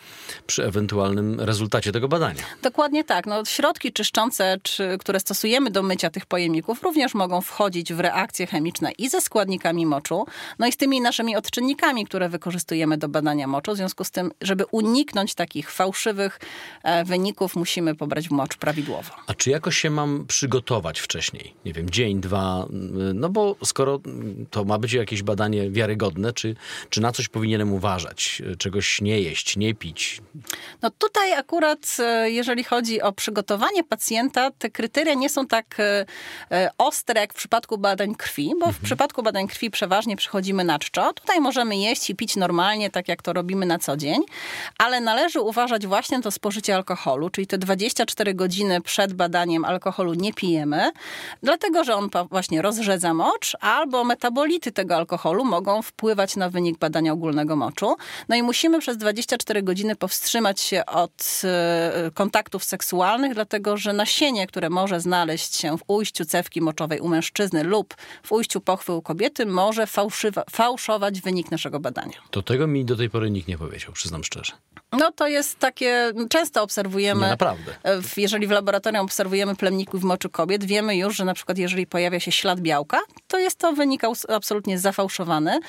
przy 0.46 0.64
ewentualnym 0.64 1.40
rezultacie 1.40 1.92
tego 1.92 2.08
badania. 2.08 2.42
Dokładnie 2.62 3.04
tak. 3.04 3.26
No, 3.26 3.44
środki 3.44 3.92
czyszczące, 3.92 4.58
czy, 4.62 4.98
które 5.00 5.20
stosujemy 5.20 5.70
do 5.70 5.82
mycia 5.82 6.10
tych 6.10 6.26
pojemników, 6.26 6.82
również 6.82 7.14
mogą 7.14 7.40
wchodzić 7.40 7.92
w 7.92 8.00
reakcje 8.00 8.46
chemiczne 8.46 8.92
i 8.92 9.08
ze 9.08 9.20
składnikami 9.20 9.86
moczu, 9.86 10.26
no 10.58 10.66
i 10.66 10.72
z 10.72 10.76
tymi 10.76 11.00
naszymi 11.00 11.36
odczynnikami, 11.36 12.06
które 12.06 12.28
wykorzystujemy 12.28 12.98
do 12.98 13.08
badania 13.08 13.46
moczu. 13.46 13.72
W 13.72 13.76
związku 13.76 14.04
z 14.04 14.10
tym, 14.10 14.30
żeby 14.40 14.64
uniknąć 14.70 15.34
takich 15.34 15.70
fałszywych 15.70 16.40
e, 16.82 17.04
wyników, 17.04 17.56
musimy 17.56 17.94
pobrać 17.94 18.28
w 18.28 18.32
mocz 18.54 18.56
prawidłowo. 18.56 19.10
A 19.26 19.34
czy 19.34 19.50
jakoś 19.50 19.78
się 19.78 19.90
mam 19.90 20.26
przygotować 20.26 21.00
wcześniej? 21.00 21.54
Nie 21.64 21.72
wiem, 21.72 21.90
dzień, 21.90 22.20
dwa, 22.20 22.66
no 23.14 23.28
bo 23.28 23.56
skoro 23.64 24.00
to 24.50 24.64
ma 24.64 24.78
być 24.78 24.92
jakieś 24.92 25.22
badanie 25.22 25.70
wiarygodne, 25.70 26.32
czy, 26.32 26.56
czy 26.90 27.00
na 27.00 27.12
coś 27.12 27.28
powinienem 27.28 27.72
uważać? 27.72 28.42
Czegoś 28.58 29.00
nie 29.00 29.20
jeść, 29.20 29.56
nie 29.56 29.74
pić? 29.74 30.20
No 30.82 30.90
tutaj 30.90 31.32
akurat, 31.32 31.96
e, 31.98 32.30
jeżeli 32.30 32.64
chodzi 32.64 33.02
o 33.02 33.12
przygotowanie 33.12 33.84
pacjenta, 33.84 34.50
te 34.50 34.70
kryteria 34.70 35.14
nie 35.14 35.28
są 35.28 35.46
tak 35.46 35.76
e, 36.50 36.70
ostre 36.78 37.20
jak 37.20 37.32
w 37.32 37.36
przypadku 37.36 37.78
badań 37.78 38.14
krwi, 38.14 38.50
bo 38.60 38.66
w 38.66 38.68
mhm. 38.68 38.84
przypadku 38.84 39.22
badań 39.22 39.48
krwi 39.48 39.70
przeważnie 39.70 40.16
przychodzimy 40.16 40.64
na 40.64 40.78
czczo. 40.78 41.12
Tutaj 41.12 41.40
możemy 41.40 41.76
jeść 41.76 42.10
i 42.10 42.14
pić 42.14 42.36
normalnie, 42.36 42.90
tak 42.90 43.08
jak 43.08 43.22
to 43.22 43.32
robimy 43.32 43.66
na 43.66 43.78
co 43.78 43.96
dzień, 43.96 44.22
ale 44.78 45.00
należy 45.00 45.40
uważać 45.40 45.86
właśnie 45.86 46.22
to 46.22 46.30
spożycie 46.30 46.74
alkoholu, 46.74 47.30
czyli 47.30 47.46
te 47.46 47.58
24 47.58 48.34
godziny 48.34 48.43
przed 48.80 49.12
badaniem 49.12 49.64
alkoholu 49.64 50.14
nie 50.14 50.34
pijemy, 50.34 50.90
dlatego 51.42 51.84
że 51.84 51.96
on 51.96 52.10
właśnie 52.30 52.62
rozrzedza 52.62 53.14
mocz, 53.14 53.56
albo 53.60 54.04
metabolity 54.04 54.72
tego 54.72 54.96
alkoholu 54.96 55.44
mogą 55.44 55.82
wpływać 55.82 56.36
na 56.36 56.50
wynik 56.50 56.78
badania 56.78 57.12
ogólnego 57.12 57.56
moczu. 57.56 57.96
No 58.28 58.36
i 58.36 58.42
musimy 58.42 58.78
przez 58.78 58.96
24 58.96 59.62
godziny 59.62 59.96
powstrzymać 59.96 60.60
się 60.60 60.86
od 60.86 61.42
e, 61.44 62.10
kontaktów 62.14 62.64
seksualnych, 62.64 63.34
dlatego 63.34 63.76
że 63.76 63.92
nasienie, 63.92 64.46
które 64.46 64.70
może 64.70 65.00
znaleźć 65.00 65.56
się 65.56 65.78
w 65.78 65.82
ujściu 65.86 66.24
cewki 66.24 66.60
moczowej 66.60 67.00
u 67.00 67.08
mężczyzny 67.08 67.64
lub 67.64 67.94
w 68.22 68.32
ujściu 68.32 68.60
pochwy 68.60 68.92
u 68.92 69.02
kobiety, 69.02 69.46
może 69.46 69.86
fałszywa, 69.86 70.44
fałszować 70.50 71.20
wynik 71.20 71.50
naszego 71.50 71.80
badania. 71.80 72.16
To 72.30 72.42
tego 72.42 72.66
mi 72.66 72.84
do 72.84 72.96
tej 72.96 73.10
pory 73.10 73.30
nikt 73.30 73.48
nie 73.48 73.58
powiedział, 73.58 73.92
przyznam 73.92 74.24
szczerze. 74.24 74.52
No 74.98 75.12
to 75.12 75.28
jest 75.28 75.58
takie, 75.58 76.12
często 76.28 76.62
obserwujemy. 76.62 77.28
Naprawdę. 77.28 77.72
Jeżeli 78.16 78.46
w 78.46 78.50
laboratorium 78.50 79.04
obserwujemy 79.04 79.56
plemników 79.56 80.00
w 80.00 80.04
moczu 80.04 80.30
kobiet, 80.30 80.64
wiemy 80.64 80.96
już, 80.96 81.16
że 81.16 81.24
na 81.24 81.34
przykład 81.34 81.58
jeżeli 81.58 81.86
pojawia 81.86 82.20
się 82.20 82.32
ślad 82.32 82.60
białka, 82.60 82.98
to 83.28 83.38
jest 83.38 83.58
to 83.58 83.72
wynik 83.72 84.02
absolutnie 84.28 84.78
zafałszowany. 84.78 85.60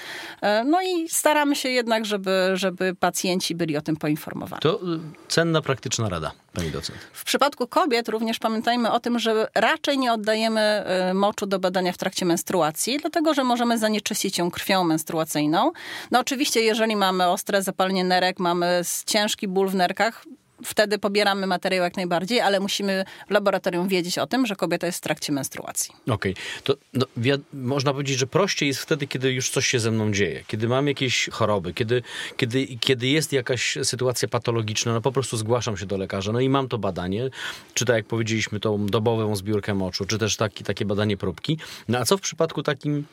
E, 0.42 0.64
no 0.64 0.82
i 0.82 1.10
staramy 1.10 1.56
się 1.56 1.70
jednak, 1.70 2.06
żeby, 2.06 2.52
żeby 2.54 2.96
pacjenci 2.96 3.56
byli 3.56 3.78
o 3.78 3.82
tym 3.82 3.96
poinformowani. 3.96 4.62
To 4.62 4.76
y, 4.76 5.00
cenna, 5.28 5.62
praktyczna 5.62 6.10
rada, 6.10 6.32
pani 6.56 6.72
docent. 6.72 7.00
W 7.14 7.24
przypadku 7.24 7.68
kobiet 7.68 8.10
również 8.10 8.40
pamiętajmy 8.40 8.92
o 8.92 9.00
tym, 9.00 9.20
że 9.20 9.48
raczej 9.56 9.98
nie 9.98 10.14
oddajemy 10.14 10.84
y, 11.12 11.14
moczu 11.14 11.46
do 11.46 11.60
badania 11.60 11.92
w 11.92 11.98
trakcie 11.98 12.26
menstruacji, 12.26 12.98
dlatego 12.98 13.34
że 13.34 13.44
możemy 13.44 13.78
zanieczyścić 13.78 14.38
ją 14.38 14.52
krwią 14.52 14.84
menstruacyjną. 14.84 15.72
No 16.12 16.20
oczywiście, 16.20 16.62
jeżeli 16.62 16.96
mamy 16.96 17.28
ostre 17.28 17.62
zapalenie 17.62 18.04
nerek, 18.04 18.40
mamy 18.40 18.82
ciężki 19.06 19.48
ból 19.48 19.70
w 19.70 19.76
nerkach, 19.76 20.26
wtedy 20.64 21.00
pobieramy 21.00 21.48
materiał 21.48 21.84
jak 21.84 21.98
najbardziej, 21.98 22.42
ale 22.42 22.60
musimy 22.60 23.06
w 23.28 23.32
laboratorium 23.32 23.88
wiedzieć 23.88 24.18
o 24.18 24.28
tym, 24.28 24.46
że 24.46 24.56
kobieta 24.56 24.88
jest 24.88 24.98
w 24.98 25.02
trakcie 25.02 25.34
menstruacji. 25.34 25.94
Okej, 26.10 26.32
okay. 26.32 26.44
to 26.64 26.76
no, 26.94 27.06
można 27.54 27.92
powiedzieć, 27.92 28.18
że 28.18 28.28
prościej 28.28 28.68
jest 28.68 28.80
wtedy, 28.80 29.08
kiedy 29.08 29.32
już 29.32 29.50
coś 29.50 29.68
się 29.68 29.80
ze 29.80 29.92
mną 29.92 30.12
dzieje, 30.12 30.44
kiedy 30.48 30.68
mam 30.68 30.88
jakieś 30.88 31.30
choroby, 31.32 31.74
kiedy, 31.74 32.02
kiedy, 32.38 32.68
kiedy 32.80 33.08
jest 33.08 33.34
jakaś 33.34 33.78
sytuacja 33.84 34.28
patologiczna, 34.28 34.94
no 34.94 35.02
po 35.02 35.12
prostu 35.12 35.38
zgłaszam 35.38 35.78
się 35.78 35.86
do 35.86 35.98
lekarza, 35.98 36.32
no 36.32 36.40
i 36.40 36.50
mam 36.50 36.68
to 36.68 36.78
badanie, 36.78 37.30
czy 37.74 37.86
tak 37.86 37.96
jak 37.96 38.06
powiedzieliśmy, 38.06 38.60
tą 38.60 38.86
dobową 38.86 39.36
zbiórkę 39.36 39.74
moczu, 39.74 40.06
czy 40.06 40.18
też 40.18 40.38
taki, 40.38 40.64
takie 40.64 40.86
badanie 40.86 41.18
próbki. 41.18 41.58
No 41.88 41.98
a 41.98 42.06
co 42.06 42.18
w 42.18 42.22
przypadku 42.22 42.64
takim 42.64 43.06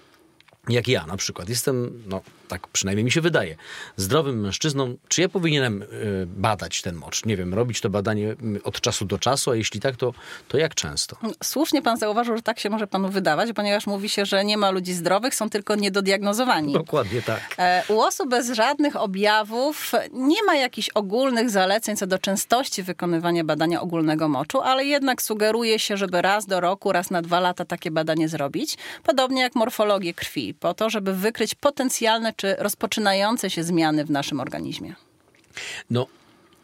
jak 0.69 0.88
ja 0.88 1.07
na 1.07 1.16
przykład, 1.16 1.49
jestem, 1.49 2.02
no 2.07 2.21
tak 2.49 2.69
przynajmniej 2.69 3.04
mi 3.04 3.11
się 3.11 3.21
wydaje, 3.21 3.57
zdrowym 3.97 4.40
mężczyzną, 4.40 4.97
czy 5.09 5.21
ja 5.21 5.28
powinienem 5.28 5.83
y, 5.83 5.87
badać 6.26 6.83
ten 6.83 6.95
mocz? 6.95 7.25
Nie 7.25 7.37
wiem, 7.37 7.54
robić 7.54 7.81
to 7.81 7.90
badanie 7.90 8.31
mm, 8.31 8.62
od 8.64 8.81
czasu 8.81 9.04
do 9.04 9.19
czasu, 9.19 9.50
a 9.50 9.57
jeśli 9.57 9.81
tak, 9.81 9.97
to, 9.97 10.14
to 10.49 10.59
jak 10.59 10.75
często? 10.75 11.16
Słusznie 11.42 11.83
pan 11.83 11.97
zauważył, 11.97 12.37
że 12.37 12.42
tak 12.42 12.61
się 12.61 12.71
może 12.71 12.87
panu 12.87 13.09
wydawać, 13.09 13.50
ponieważ 13.52 13.87
mówi 13.87 14.09
się, 14.09 14.26
że 14.26 14.45
nie 14.45 14.57
ma 14.57 14.71
ludzi 14.71 14.95
zdrowych, 14.95 15.35
są 15.35 15.50
tylko 15.50 15.75
niedodiagnozowani. 15.75 16.73
Dokładnie 16.73 17.23
tak. 17.23 17.54
E, 17.59 17.83
u 17.88 18.00
osób 18.00 18.31
bez 18.31 18.50
żadnych 18.50 18.97
objawów 18.97 19.92
nie 20.12 20.42
ma 20.42 20.54
jakichś 20.54 20.88
ogólnych 20.88 21.50
zaleceń 21.50 21.97
co 21.97 22.07
do 22.07 22.19
częstości 22.19 22.83
wykonywania 22.83 23.45
badania 23.45 23.81
ogólnego 23.81 24.28
moczu, 24.28 24.61
ale 24.61 24.85
jednak 24.85 25.23
sugeruje 25.23 25.78
się, 25.78 25.97
żeby 25.97 26.23
raz 26.23 26.47
do 26.47 26.61
roku, 26.61 26.92
raz 26.92 27.11
na 27.11 27.23
dwa 27.23 27.40
lata 27.40 27.64
takie 27.64 27.90
badanie 27.90 28.28
zrobić. 28.28 28.76
Podobnie 29.02 29.42
jak 29.42 29.54
morfologię 29.54 30.14
krwi 30.14 30.51
po 30.54 30.75
to, 30.75 30.90
żeby 30.90 31.14
wykryć 31.14 31.54
potencjalne 31.54 32.32
czy 32.37 32.56
rozpoczynające 32.59 33.50
się 33.50 33.64
zmiany 33.64 34.04
w 34.04 34.11
naszym 34.11 34.40
organizmie. 34.40 34.94
No, 35.90 36.06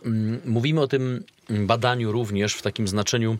mm, 0.04 0.40
mówimy 0.44 0.80
o 0.80 0.88
tym 0.88 1.24
badaniu 1.48 2.12
również 2.12 2.54
w 2.54 2.62
takim 2.62 2.88
znaczeniu 2.88 3.38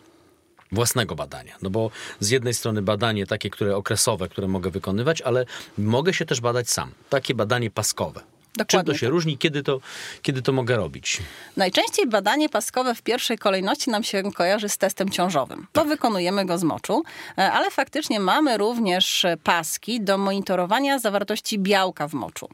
własnego 0.71 1.15
badania. 1.15 1.55
No 1.61 1.69
bo 1.69 1.91
z 2.19 2.29
jednej 2.29 2.53
strony 2.53 2.81
badanie 2.81 3.25
takie, 3.25 3.49
które 3.49 3.75
okresowe, 3.75 4.29
które 4.29 4.47
mogę 4.47 4.69
wykonywać, 4.69 5.21
ale 5.21 5.45
mogę 5.77 6.13
się 6.13 6.25
też 6.25 6.41
badać 6.41 6.69
sam. 6.69 6.91
Takie 7.09 7.35
badanie 7.35 7.71
paskowe. 7.71 8.21
Dokładnie 8.59 8.85
Czym 8.85 8.93
to 8.93 8.99
się 8.99 9.05
tak. 9.05 9.13
różni? 9.13 9.37
Kiedy 9.37 9.63
to, 9.63 9.79
kiedy 10.21 10.41
to 10.41 10.51
mogę 10.51 10.75
robić? 10.75 11.17
Najczęściej 11.57 12.07
badanie 12.07 12.49
paskowe 12.49 12.95
w 12.95 13.01
pierwszej 13.01 13.37
kolejności 13.37 13.89
nam 13.89 14.03
się 14.03 14.23
kojarzy 14.31 14.69
z 14.69 14.77
testem 14.77 15.09
ciążowym. 15.09 15.67
To 15.71 15.81
tak. 15.81 15.89
wykonujemy 15.89 16.45
go 16.45 16.57
z 16.57 16.63
moczu, 16.63 17.03
e, 17.37 17.51
ale 17.51 17.71
faktycznie 17.71 18.19
mamy 18.19 18.57
również 18.57 19.25
paski 19.43 20.01
do 20.01 20.17
monitorowania 20.17 20.99
zawartości 20.99 21.59
białka 21.59 22.07
w 22.07 22.13
moczu. 22.13 22.49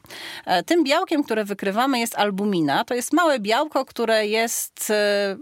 E, 0.46 0.62
tym 0.62 0.84
białkiem, 0.84 1.24
które 1.24 1.44
wykrywamy 1.44 1.98
jest 1.98 2.14
albumina. 2.14 2.84
To 2.84 2.94
jest 2.94 3.12
małe 3.12 3.40
białko, 3.40 3.84
które 3.84 4.26
jest 4.26 4.90
e, 4.90 5.36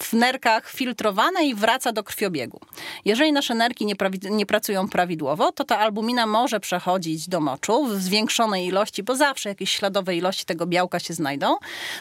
w 0.00 0.12
nerkach 0.12 0.70
filtrowane 0.70 1.44
i 1.44 1.54
wraca 1.54 1.92
do 1.92 2.04
krwiobiegu. 2.04 2.60
Jeżeli 3.04 3.32
nasze 3.32 3.54
nerki 3.54 3.86
nie, 3.86 3.94
nie, 4.30 4.46
pracują 4.46 4.88
prawidłowo, 4.88 5.52
to 5.52 5.64
ta 5.64 5.78
albumina 5.78 6.26
może 6.26 6.60
przechodzić 6.60 7.28
do 7.28 7.40
moczu 7.40 7.84
w 7.84 8.02
zwiększonej 8.02 8.66
ilości, 8.66 9.02
bo 9.02 9.16
zawsze 9.16 9.48
jakieś 9.48 9.70
śladowe 9.70 10.16
ilości 10.16 10.44
tego 10.44 10.66
białka 10.66 10.98
się 10.98 11.14
znajdą. 11.14 11.56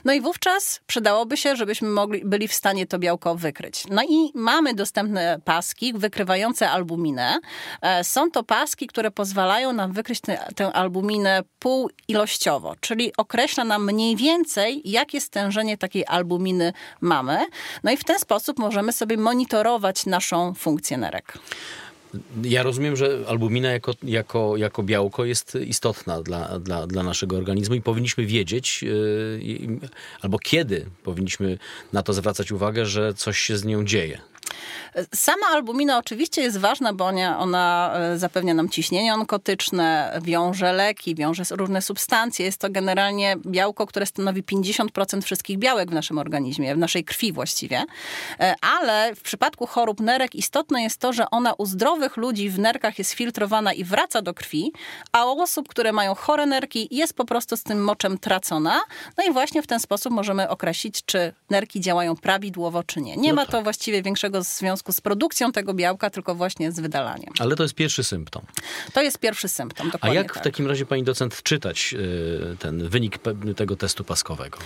No 0.05 0.13
i 0.13 0.21
wówczas 0.21 0.81
przydałoby 0.87 1.37
się, 1.37 1.55
żebyśmy 1.55 1.89
mogli, 1.89 2.21
byli 2.25 2.47
w 2.47 2.53
stanie 2.53 2.85
to 2.87 2.99
białko 2.99 3.35
wykryć. 3.35 3.83
No 3.89 4.03
i 4.03 4.31
mamy 4.33 4.73
dostępne 4.73 5.39
paski 5.45 5.93
wykrywające 5.93 6.69
albuminę. 6.69 7.39
E, 7.81 8.03
są 8.03 8.31
to 8.31 8.43
paski, 8.43 8.87
które 8.87 9.11
pozwalają 9.11 9.73
nam 9.73 9.91
wykryć 9.91 10.21
tę, 10.21 10.47
tę 10.55 10.73
albuminę 10.73 11.43
półoilościowo, 11.59 12.75
czyli 12.79 13.11
określa 13.17 13.63
nam 13.63 13.85
mniej 13.85 14.15
więcej, 14.15 14.81
jakie 14.85 15.21
stężenie 15.21 15.77
takiej 15.77 16.05
albuminy 16.07 16.73
mamy. 17.01 17.45
No 17.85 17.91
i 17.91 17.97
w 17.97 18.03
ten 18.03 18.19
sposób 18.19 18.59
możemy 18.59 18.91
sobie 18.91 19.17
monitorować 19.17 20.05
naszą 20.05 20.53
funkcję 20.53 20.97
nerek. 20.97 21.37
Ja 22.43 22.63
rozumiem, 22.63 22.95
że 22.95 23.19
albumina 23.27 23.71
jako, 23.71 23.93
jako, 24.03 24.57
jako 24.57 24.83
białko 24.83 25.25
jest 25.25 25.55
istotna 25.55 26.21
dla, 26.21 26.59
dla, 26.59 26.87
dla 26.87 27.03
naszego 27.03 27.37
organizmu 27.37 27.75
i 27.75 27.81
powinniśmy 27.81 28.25
wiedzieć, 28.25 28.83
yy, 28.83 29.79
albo 30.21 30.39
kiedy 30.39 30.85
powinniśmy 31.03 31.57
na 31.93 32.03
to 32.03 32.13
zwracać 32.13 32.51
uwagę, 32.51 32.85
że 32.85 33.13
coś 33.13 33.39
się 33.39 33.57
z 33.57 33.65
nią 33.65 33.85
dzieje. 33.85 34.21
Sama 35.15 35.47
albumina 35.47 35.97
oczywiście 35.97 36.41
jest 36.41 36.57
ważna, 36.57 36.93
bo 36.93 37.05
ona, 37.05 37.39
ona 37.39 37.93
e, 37.95 38.17
zapewnia 38.17 38.53
nam 38.53 38.69
ciśnienie 38.69 39.13
onkotyczne, 39.13 40.19
wiąże 40.23 40.73
leki, 40.73 41.15
wiąże 41.15 41.43
różne 41.51 41.81
substancje. 41.81 42.45
Jest 42.45 42.57
to 42.57 42.69
generalnie 42.69 43.35
białko, 43.45 43.85
które 43.85 44.05
stanowi 44.05 44.43
50% 44.43 45.21
wszystkich 45.21 45.57
białek 45.57 45.91
w 45.91 45.93
naszym 45.93 46.17
organizmie, 46.17 46.75
w 46.75 46.77
naszej 46.77 47.03
krwi 47.03 47.33
właściwie. 47.33 47.85
E, 48.39 48.55
ale 48.61 49.15
w 49.15 49.21
przypadku 49.21 49.67
chorób 49.67 49.99
nerek 49.99 50.35
istotne 50.35 50.83
jest 50.83 50.97
to, 50.97 51.13
że 51.13 51.29
ona 51.31 51.53
u 51.53 51.65
zdrowych 51.65 52.17
ludzi 52.17 52.49
w 52.49 52.59
nerkach 52.59 52.99
jest 52.99 53.11
filtrowana 53.11 53.73
i 53.73 53.83
wraca 53.83 54.21
do 54.21 54.33
krwi, 54.33 54.71
a 55.11 55.25
u 55.25 55.41
osób, 55.41 55.67
które 55.67 55.93
mają 55.93 56.15
chore 56.15 56.45
nerki 56.45 56.87
jest 56.91 57.13
po 57.13 57.25
prostu 57.25 57.57
z 57.57 57.63
tym 57.63 57.83
moczem 57.83 58.17
tracona. 58.17 58.81
No 59.17 59.23
i 59.29 59.31
właśnie 59.31 59.61
w 59.61 59.67
ten 59.67 59.79
sposób 59.79 60.13
możemy 60.13 60.49
określić, 60.49 61.05
czy 61.05 61.33
nerki 61.49 61.81
działają 61.81 62.15
prawidłowo, 62.15 62.83
czy 62.83 63.01
nie. 63.01 63.17
Nie 63.17 63.29
no 63.29 63.35
ma 63.35 63.41
tak. 63.41 63.51
to 63.51 63.61
właściwie 63.61 64.01
większego 64.01 64.43
związku 64.57 64.85
związku 64.85 64.91
z 64.91 65.01
produkcją 65.01 65.51
tego 65.51 65.73
białka, 65.73 66.09
tylko 66.09 66.35
właśnie 66.35 66.71
z 66.71 66.79
wydalaniem. 66.79 67.33
Ale 67.39 67.55
to 67.55 67.63
jest 67.63 67.75
pierwszy 67.75 68.03
symptom. 68.03 68.43
To 68.93 69.01
jest 69.01 69.17
pierwszy 69.17 69.47
symptom, 69.47 69.87
A 69.87 69.91
dokładnie 69.91 70.17
jak 70.17 70.33
tak. 70.33 70.43
w 70.43 70.43
takim 70.43 70.67
razie 70.67 70.85
pani 70.85 71.03
docent 71.03 71.43
czytać 71.43 71.93
y, 71.93 72.57
ten 72.59 72.89
wynik 72.89 73.17
tego 73.55 73.75
testu 73.75 74.03
paskowego? 74.03 74.57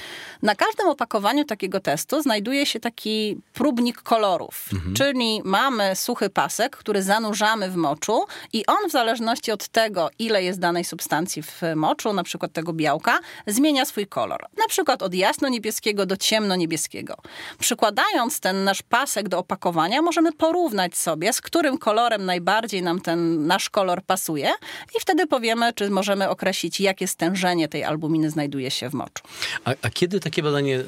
Na 0.41 0.55
każdym 0.55 0.88
opakowaniu 0.88 1.46
takiego 1.46 1.79
testu 1.79 2.22
znajduje 2.22 2.65
się 2.65 2.79
taki 2.79 3.38
próbnik 3.53 4.01
kolorów, 4.01 4.69
czyli 4.98 5.41
mamy 5.43 5.96
suchy 5.96 6.29
pasek, 6.29 6.77
który 6.77 7.03
zanurzamy 7.03 7.69
w 7.69 7.75
moczu 7.75 8.25
i 8.53 8.65
on 8.65 8.89
w 8.89 8.91
zależności 8.91 9.51
od 9.51 9.67
tego, 9.67 10.10
ile 10.19 10.43
jest 10.43 10.60
danej 10.60 10.84
substancji 10.84 11.43
w 11.43 11.62
moczu, 11.75 12.13
na 12.13 12.24
przykład 12.24 12.51
tego 12.53 12.74
białka, 12.74 13.19
zmienia 13.48 13.86
swój 13.86 14.08
kolor. 14.08 14.46
Na 14.58 14.67
przykład 14.67 15.03
od 15.03 15.13
jasno-niebieskiego 15.13 16.05
do 16.05 16.17
ciemno-niebieskiego. 16.17 17.15
Przykładając 17.60 18.39
ten 18.39 18.63
nasz 18.63 18.81
pasek 18.81 19.29
do 19.29 19.39
opakowania, 19.39 19.78
możemy 19.88 20.31
porównać 20.31 20.98
sobie, 20.98 21.33
z 21.33 21.41
którym 21.41 21.77
kolorem 21.77 22.25
najbardziej 22.25 22.83
nam 22.83 23.01
ten 23.01 23.48
nasz 23.48 23.69
kolor 23.69 24.01
pasuje 24.03 24.51
i 24.98 25.00
wtedy 25.00 25.27
powiemy, 25.27 25.74
czy 25.74 25.89
możemy 25.89 26.29
określić, 26.29 26.79
jakie 26.79 27.07
stężenie 27.07 27.67
tej 27.67 27.83
albuminy 27.83 28.29
znajduje 28.29 28.71
się 28.71 28.89
w 28.89 28.93
moczu. 28.93 29.24
A, 29.65 29.74
a 29.81 29.89
kiedy 29.89 30.19
takie 30.19 30.43
badanie 30.43 30.79
y, 30.79 30.83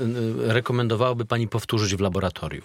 rekomendowałaby 0.54 1.26
pani 1.26 1.48
powtórzyć 1.48 1.96
w 1.96 2.00
laboratorium? 2.00 2.64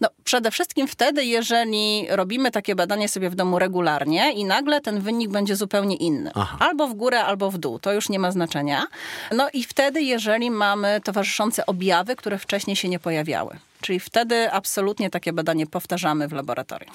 No, 0.00 0.08
przede 0.24 0.50
wszystkim 0.50 0.88
wtedy, 0.88 1.24
jeżeli 1.24 2.06
robimy 2.10 2.50
takie 2.50 2.74
badanie 2.74 3.08
sobie 3.08 3.30
w 3.30 3.34
domu 3.34 3.58
regularnie 3.58 4.32
i 4.32 4.44
nagle 4.44 4.80
ten 4.80 5.00
wynik 5.00 5.30
będzie 5.30 5.56
zupełnie 5.56 5.96
inny. 5.96 6.30
Aha. 6.34 6.56
Albo 6.60 6.88
w 6.88 6.94
górę, 6.94 7.24
albo 7.24 7.50
w 7.50 7.58
dół. 7.58 7.78
To 7.78 7.92
już 7.92 8.08
nie 8.08 8.18
ma 8.18 8.32
znaczenia. 8.32 8.86
No 9.32 9.48
i 9.52 9.64
wtedy, 9.64 10.02
jeżeli 10.02 10.50
mamy 10.50 11.00
towarzyszące 11.04 11.66
objawy, 11.66 12.16
które 12.16 12.38
wcześniej 12.38 12.76
się 12.76 12.88
nie 12.88 12.98
pojawiały. 12.98 13.58
Czyli 13.84 14.00
wtedy 14.00 14.52
absolutnie 14.52 15.10
takie 15.10 15.32
badanie 15.32 15.66
powtarzamy 15.66 16.28
w 16.28 16.32
laboratorium. 16.32 16.94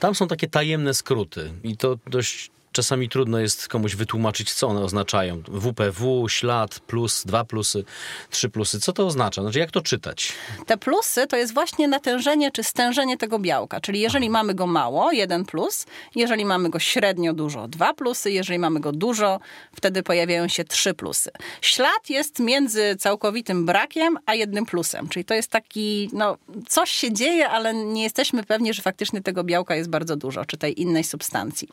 Tam 0.00 0.14
są 0.14 0.28
takie 0.28 0.48
tajemne 0.48 0.94
skróty 0.94 1.52
i 1.64 1.76
to 1.76 1.98
dość 2.06 2.50
czasami 2.74 3.08
trudno 3.08 3.38
jest 3.38 3.68
komuś 3.68 3.94
wytłumaczyć, 3.94 4.52
co 4.52 4.66
one 4.68 4.80
oznaczają. 4.80 5.42
WPW, 5.48 6.28
ślad, 6.28 6.80
plus, 6.80 7.24
dwa 7.26 7.44
plusy, 7.44 7.84
trzy 8.30 8.48
plusy. 8.48 8.80
Co 8.80 8.92
to 8.92 9.06
oznacza? 9.06 9.42
Znaczy, 9.42 9.58
jak 9.58 9.70
to 9.70 9.80
czytać? 9.80 10.32
Te 10.66 10.76
plusy 10.76 11.26
to 11.26 11.36
jest 11.36 11.54
właśnie 11.54 11.88
natężenie 11.88 12.50
czy 12.50 12.62
stężenie 12.62 13.16
tego 13.16 13.38
białka. 13.38 13.80
Czyli 13.80 14.00
jeżeli 14.00 14.30
mamy 14.30 14.54
go 14.54 14.66
mało, 14.66 15.12
jeden 15.12 15.44
plus, 15.44 15.86
jeżeli 16.14 16.44
mamy 16.44 16.70
go 16.70 16.78
średnio 16.78 17.32
dużo, 17.32 17.68
dwa 17.68 17.94
plusy, 17.94 18.30
jeżeli 18.30 18.58
mamy 18.58 18.80
go 18.80 18.92
dużo, 18.92 19.40
wtedy 19.76 20.02
pojawiają 20.02 20.48
się 20.48 20.64
trzy 20.64 20.94
plusy. 20.94 21.30
Ślad 21.60 22.10
jest 22.10 22.38
między 22.38 22.96
całkowitym 22.98 23.66
brakiem 23.66 24.18
a 24.26 24.34
jednym 24.34 24.66
plusem. 24.66 25.08
Czyli 25.08 25.24
to 25.24 25.34
jest 25.34 25.50
taki, 25.50 26.10
no, 26.12 26.36
coś 26.68 26.90
się 26.90 27.12
dzieje, 27.12 27.48
ale 27.48 27.74
nie 27.74 28.02
jesteśmy 28.02 28.44
pewni, 28.44 28.74
że 28.74 28.82
faktycznie 28.82 29.22
tego 29.22 29.44
białka 29.44 29.76
jest 29.76 29.90
bardzo 29.90 30.16
dużo, 30.16 30.44
czy 30.44 30.56
tej 30.56 30.80
innej 30.80 31.04
substancji. 31.04 31.68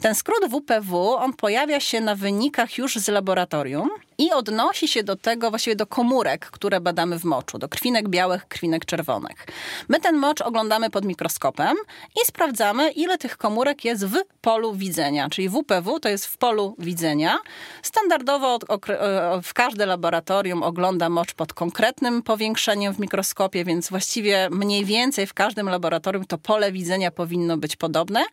Ten 0.00 0.14
skrót 0.14 0.31
WPW, 0.48 1.14
on 1.14 1.32
pojawia 1.32 1.80
się 1.80 2.00
na 2.00 2.14
wynikach 2.14 2.78
już 2.78 2.96
z 2.96 3.08
laboratorium 3.08 3.90
i 4.22 4.32
odnosi 4.32 4.88
się 4.88 5.02
do 5.02 5.16
tego, 5.16 5.50
właściwie 5.50 5.76
do 5.76 5.86
komórek, 5.86 6.46
które 6.46 6.80
badamy 6.80 7.18
w 7.18 7.24
moczu, 7.24 7.58
do 7.58 7.68
krwinek 7.68 8.08
białych, 8.08 8.48
krwinek 8.48 8.84
czerwonych. 8.84 9.46
My 9.88 10.00
ten 10.00 10.16
mocz 10.16 10.40
oglądamy 10.40 10.90
pod 10.90 11.04
mikroskopem 11.04 11.76
i 12.22 12.26
sprawdzamy, 12.26 12.90
ile 12.90 13.18
tych 13.18 13.36
komórek 13.36 13.84
jest 13.84 14.06
w 14.06 14.24
polu 14.40 14.74
widzenia, 14.74 15.28
czyli 15.30 15.48
WPW 15.48 16.00
to 16.00 16.08
jest 16.08 16.26
w 16.26 16.38
polu 16.38 16.74
widzenia. 16.78 17.38
Standardowo 17.82 18.58
e, 18.88 19.42
w 19.42 19.54
każde 19.54 19.86
laboratorium 19.86 20.62
ogląda 20.62 21.08
mocz 21.08 21.34
pod 21.34 21.52
konkretnym 21.52 22.22
powiększeniem 22.22 22.94
w 22.94 22.98
mikroskopie, 22.98 23.64
więc 23.64 23.90
właściwie 23.90 24.48
mniej 24.50 24.84
więcej 24.84 25.26
w 25.26 25.34
każdym 25.34 25.68
laboratorium 25.68 26.24
to 26.24 26.38
pole 26.38 26.72
widzenia 26.72 27.10
powinno 27.10 27.56
być 27.56 27.76
podobne. 27.76 28.24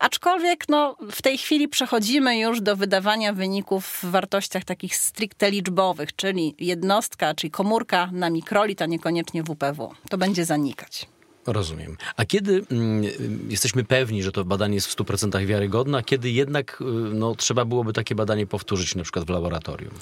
Aczkolwiek 0.00 0.68
no, 0.68 0.96
w 1.10 1.22
tej 1.22 1.38
chwili 1.38 1.68
przechodzimy 1.68 2.38
już 2.38 2.60
do 2.60 2.76
wydawania 2.76 3.32
wyników 3.32 3.86
w 3.86 4.10
wartościach 4.10 4.64
takich 4.64 4.96
stricte 4.96 5.35
liczbowych, 5.42 6.16
czyli 6.16 6.54
jednostka, 6.58 7.34
czyli 7.34 7.50
komórka 7.50 8.10
na 8.12 8.30
mikrolit, 8.30 8.82
a 8.82 8.86
niekoniecznie 8.86 9.42
WPW. 9.42 9.94
To 10.10 10.18
będzie 10.18 10.44
zanikać. 10.44 11.06
Rozumiem. 11.46 11.96
A 12.16 12.24
kiedy 12.24 12.64
mm, 12.70 13.02
jesteśmy 13.48 13.84
pewni, 13.84 14.22
że 14.22 14.32
to 14.32 14.44
badanie 14.44 14.74
jest 14.74 14.86
w 14.86 14.96
100% 14.96 15.46
wiarygodne, 15.46 15.98
a 15.98 16.02
kiedy 16.02 16.30
jednak 16.30 16.80
y, 16.80 16.84
no, 17.14 17.34
trzeba 17.34 17.64
byłoby 17.64 17.92
takie 17.92 18.14
badanie 18.14 18.46
powtórzyć 18.46 18.94
na 18.94 19.02
przykład 19.02 19.24
w 19.24 19.30
laboratorium? 19.30 19.92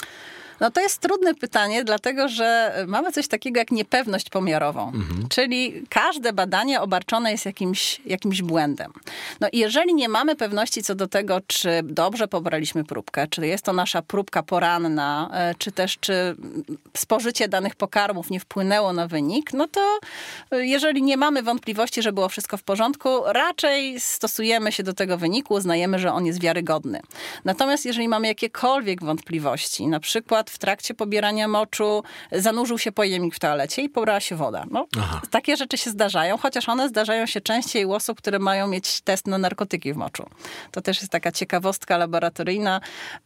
No 0.61 0.71
to 0.71 0.81
jest 0.81 0.99
trudne 0.99 1.35
pytanie, 1.35 1.85
dlatego 1.85 2.29
że 2.29 2.75
mamy 2.87 3.13
coś 3.13 3.29
takiego 3.29 3.61
jak 3.61 3.71
niepewność 3.71 4.31
pomiarową. 4.31 4.93
Czyli 5.29 5.83
każde 5.89 6.33
badanie 6.33 6.81
obarczone 6.81 7.33
jest 7.33 7.47
jakimś, 7.47 8.01
jakimś 8.07 8.43
błędem. 8.43 8.93
No 9.41 9.49
i 9.53 9.59
jeżeli 9.59 9.95
nie 9.95 10.09
mamy 10.09 10.37
pewności 10.37 10.83
co 10.83 10.95
do 10.95 11.09
tego, 11.09 11.41
czy 11.47 11.81
dobrze 11.83 12.29
pobraliśmy 12.29 12.85
próbkę, 12.85 13.27
czy 13.27 13.47
jest 13.47 13.65
to 13.65 13.73
nasza 13.73 14.03
próbka 14.03 14.43
poranna, 14.43 15.31
e, 15.33 15.55
czy 15.59 15.73
też 15.73 15.99
czy 16.01 16.37
spożycie 16.97 17.49
danych 17.49 17.75
pokarmów 17.75 18.31
nie 18.31 18.41
wpłynęło 18.41 18.93
na 18.93 19.07
wynik, 19.09 19.53
no 19.53 19.69
to 19.69 19.99
e, 20.51 20.67
jeżeli 20.67 21.03
nie 21.03 21.17
mamy 21.17 21.43
wątpliwości, 21.43 22.03
że 22.03 22.13
było 22.13 22.29
wszystko 22.29 22.57
w 22.57 22.63
porządku, 22.63 23.09
raczej 23.27 24.01
stosujemy 24.01 24.73
się 24.73 24.83
do 24.83 24.95
tego 24.95 25.19
wyniku, 25.19 25.55
uznajemy, 25.55 25.99
że 25.99 26.13
on 26.13 26.27
jest 26.27 26.41
wiarygodny. 26.41 27.01
Natomiast 27.45 27.85
jeżeli 27.87 28.09
mamy 28.09 28.27
jakiekolwiek 28.27 29.05
wątpliwości, 29.05 29.87
na 29.87 30.01
przykład 30.01 30.44
w 30.51 30.59
trakcie 30.59 30.95
pobierania 30.95 31.49
moczu 31.49 32.03
zanurzył 32.33 32.79
się 32.79 32.93
pojemnik 32.93 33.35
w 33.35 33.39
toalecie 33.39 33.83
i 33.83 33.89
pobrała 33.89 34.21
się 34.21 34.37
woda. 34.37 34.65
No, 34.71 34.87
Aha. 34.99 35.21
takie 35.31 35.57
rzeczy 35.57 35.79
się 35.79 35.91
zdarzają, 35.91 36.39
chociaż 36.39 36.69
one 36.69 36.89
zdarzają 36.89 37.27
się 37.27 37.41
częściej 37.41 37.85
u 37.85 37.93
osób, 37.93 38.19
które 38.19 38.39
mają 38.39 38.67
mieć 38.67 39.01
test 39.01 39.27
na 39.27 39.39
narkotyki 39.39 39.93
w 39.93 39.97
moczu. 39.97 40.27
To 40.71 40.81
też 40.81 41.01
jest 41.01 41.13
taka 41.13 41.33
ciekawostka 41.33 41.97
laboratoryjna, 41.97 42.81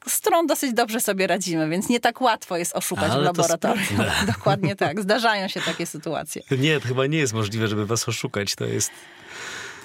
z 0.08 0.18
którą 0.18 0.46
dosyć 0.46 0.72
dobrze 0.72 1.00
sobie 1.00 1.26
radzimy, 1.26 1.68
więc 1.68 1.88
nie 1.88 2.00
tak 2.00 2.20
łatwo 2.20 2.56
jest 2.56 2.76
oszukać 2.76 3.10
Ale 3.10 3.12
w 3.12 3.16
to 3.16 3.22
laboratorium. 3.22 4.04
Dokładnie 4.36 4.76
tak. 4.76 5.00
Zdarzają 5.00 5.48
się 5.48 5.60
takie 5.60 5.86
sytuacje. 5.86 6.42
Nie, 6.50 6.80
to 6.80 6.88
chyba 6.88 7.06
nie 7.06 7.18
jest 7.18 7.32
możliwe, 7.32 7.68
żeby 7.68 7.86
was 7.86 8.08
oszukać. 8.08 8.54
To 8.54 8.64
jest... 8.64 8.90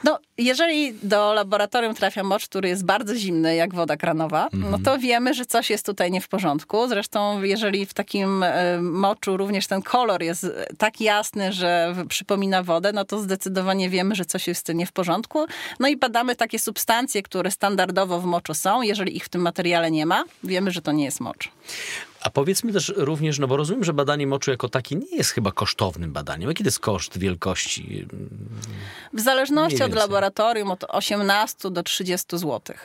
No, 0.03 0.19
jeżeli 0.37 0.93
do 0.93 1.33
laboratorium 1.33 1.95
trafia 1.95 2.23
mocz, 2.23 2.47
który 2.47 2.69
jest 2.69 2.85
bardzo 2.85 3.15
zimny, 3.15 3.55
jak 3.55 3.75
woda 3.75 3.97
kranowa, 3.97 4.47
no 4.53 4.79
to 4.85 4.99
wiemy, 4.99 5.33
że 5.33 5.45
coś 5.45 5.69
jest 5.69 5.85
tutaj 5.85 6.11
nie 6.11 6.21
w 6.21 6.27
porządku. 6.27 6.87
Zresztą, 6.87 7.41
jeżeli 7.43 7.85
w 7.85 7.93
takim 7.93 8.43
e, 8.43 8.81
moczu 8.81 9.37
również 9.37 9.67
ten 9.67 9.81
kolor 9.81 10.23
jest 10.23 10.47
tak 10.77 11.01
jasny, 11.01 11.53
że 11.53 11.95
przypomina 12.09 12.63
wodę, 12.63 12.91
no 12.93 13.05
to 13.05 13.19
zdecydowanie 13.19 13.89
wiemy, 13.89 14.15
że 14.15 14.25
coś 14.25 14.47
jest 14.47 14.73
nie 14.73 14.85
w 14.85 14.91
porządku. 14.91 15.45
No 15.79 15.87
i 15.87 15.97
badamy 15.97 16.35
takie 16.35 16.59
substancje, 16.59 17.23
które 17.23 17.51
standardowo 17.51 18.19
w 18.19 18.25
moczu 18.25 18.53
są. 18.53 18.81
Jeżeli 18.81 19.17
ich 19.17 19.25
w 19.25 19.29
tym 19.29 19.41
materiale 19.41 19.91
nie 19.91 20.05
ma, 20.05 20.23
wiemy, 20.43 20.71
że 20.71 20.81
to 20.81 20.91
nie 20.91 21.05
jest 21.05 21.19
mocz. 21.19 21.49
A 22.23 22.29
powiedzmy 22.29 22.73
też 22.73 22.93
również, 22.95 23.39
no 23.39 23.47
bo 23.47 23.57
rozumiem, 23.57 23.83
że 23.83 23.93
badanie 23.93 24.27
moczu 24.27 24.51
jako 24.51 24.69
takie 24.69 24.95
nie 24.95 25.17
jest 25.17 25.31
chyba 25.31 25.51
kosztownym 25.51 26.13
badaniem. 26.13 26.49
Jaki 26.49 26.63
to 26.63 26.67
jest 26.67 26.79
koszt 26.79 27.17
wielkości? 27.17 28.07
W 29.13 29.21
zależności 29.21 29.83
od 29.83 29.93
laboratorium 29.93 30.71
od 30.71 30.83
18 30.83 31.71
do 31.71 31.83
30 31.83 32.37
zł. 32.37 32.75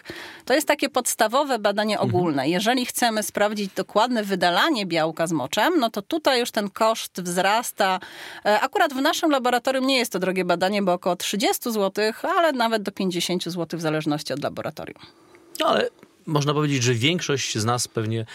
To 0.44 0.54
jest 0.54 0.68
takie 0.68 0.88
podstawowe 0.88 1.58
badanie 1.58 2.00
ogólne. 2.00 2.48
Jeżeli 2.48 2.86
chcemy 2.86 3.22
sprawdzić 3.22 3.72
dokładne 3.74 4.24
wydalanie 4.24 4.86
białka 4.86 5.26
z 5.26 5.32
moczem, 5.32 5.80
no 5.80 5.90
to 5.90 6.02
tutaj 6.02 6.40
już 6.40 6.50
ten 6.50 6.70
koszt 6.70 7.22
wzrasta. 7.22 8.00
E, 8.44 8.60
Akurat 8.60 8.92
w 8.92 9.00
naszym 9.00 9.30
laboratorium 9.30 9.86
nie 9.86 9.96
jest 9.96 10.12
to 10.12 10.18
drogie 10.18 10.44
badanie, 10.44 10.82
bo 10.82 10.92
około 10.92 11.16
30 11.16 11.72
zł, 11.72 12.12
ale 12.22 12.52
nawet 12.52 12.82
do 12.82 12.92
50 12.92 13.44
zł 13.44 13.78
w 13.78 13.82
zależności 13.82 14.32
od 14.32 14.42
laboratorium. 14.42 15.02
No 15.60 15.66
ale 15.66 15.88
można 16.28 16.54
powiedzieć, 16.54 16.82
że 16.82 16.94
większość 16.94 17.58
z 17.58 17.64
nas 17.64 17.88
pewnie 17.88 18.26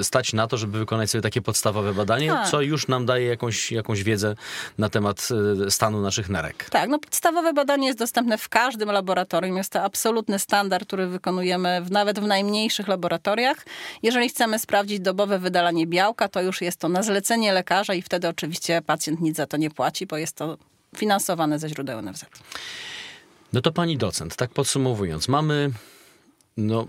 y, 0.00 0.04
stać 0.04 0.32
na 0.32 0.46
to, 0.46 0.56
żeby 0.56 0.78
wykonać 0.78 1.10
sobie 1.10 1.22
takie 1.22 1.42
podstawowe 1.42 1.94
badanie, 1.94 2.28
Tak. 2.28 2.48
co 2.50 2.60
już 2.60 2.88
nam 2.88 3.06
daje 3.06 3.26
jakąś, 3.26 3.72
jakąś 3.72 4.02
wiedzę 4.02 4.34
na 4.78 4.88
temat 4.88 5.28
y, 5.66 5.70
stanu 5.70 6.00
naszych 6.00 6.28
nerek. 6.28 6.70
Tak, 6.70 6.88
no 6.88 6.98
podstawowe 6.98 7.52
badanie 7.52 7.86
jest 7.86 7.98
dostępne 7.98 8.38
w 8.38 8.48
każdym 8.48 8.90
laboratorium. 8.90 9.56
Jest 9.56 9.72
to 9.72 9.82
absolutny 9.82 10.38
standard, 10.38 10.86
który 10.86 11.06
wykonujemy 11.06 11.82
w, 11.82 11.90
nawet 11.90 12.20
w 12.20 12.26
najmniejszych 12.26 12.88
laboratoriach. 12.88 13.66
Jeżeli 14.02 14.28
chcemy 14.28 14.58
sprawdzić 14.58 15.00
dobowe 15.00 15.38
wydalanie 15.38 15.86
białka, 15.86 16.28
to 16.28 16.42
już 16.42 16.60
jest 16.60 16.78
to 16.78 16.88
na 16.88 17.02
zlecenie 17.02 17.52
lekarza 17.52 17.94
i 17.94 18.02
wtedy 18.02 18.28
oczywiście 18.28 18.82
pacjent 18.86 19.20
nic 19.20 19.36
za 19.36 19.46
to 19.46 19.56
nie 19.56 19.70
płaci, 19.70 20.06
bo 20.06 20.16
jest 20.16 20.36
to 20.36 20.58
finansowane 20.96 21.58
ze 21.58 21.68
źródeł 21.68 22.02
NFZ. 22.02 22.24
No 23.52 23.60
to 23.60 23.72
pani 23.72 23.96
docent, 23.96 24.36
tak 24.36 24.50
podsumowując, 24.50 25.28
mamy 25.28 25.70
no 26.56 26.86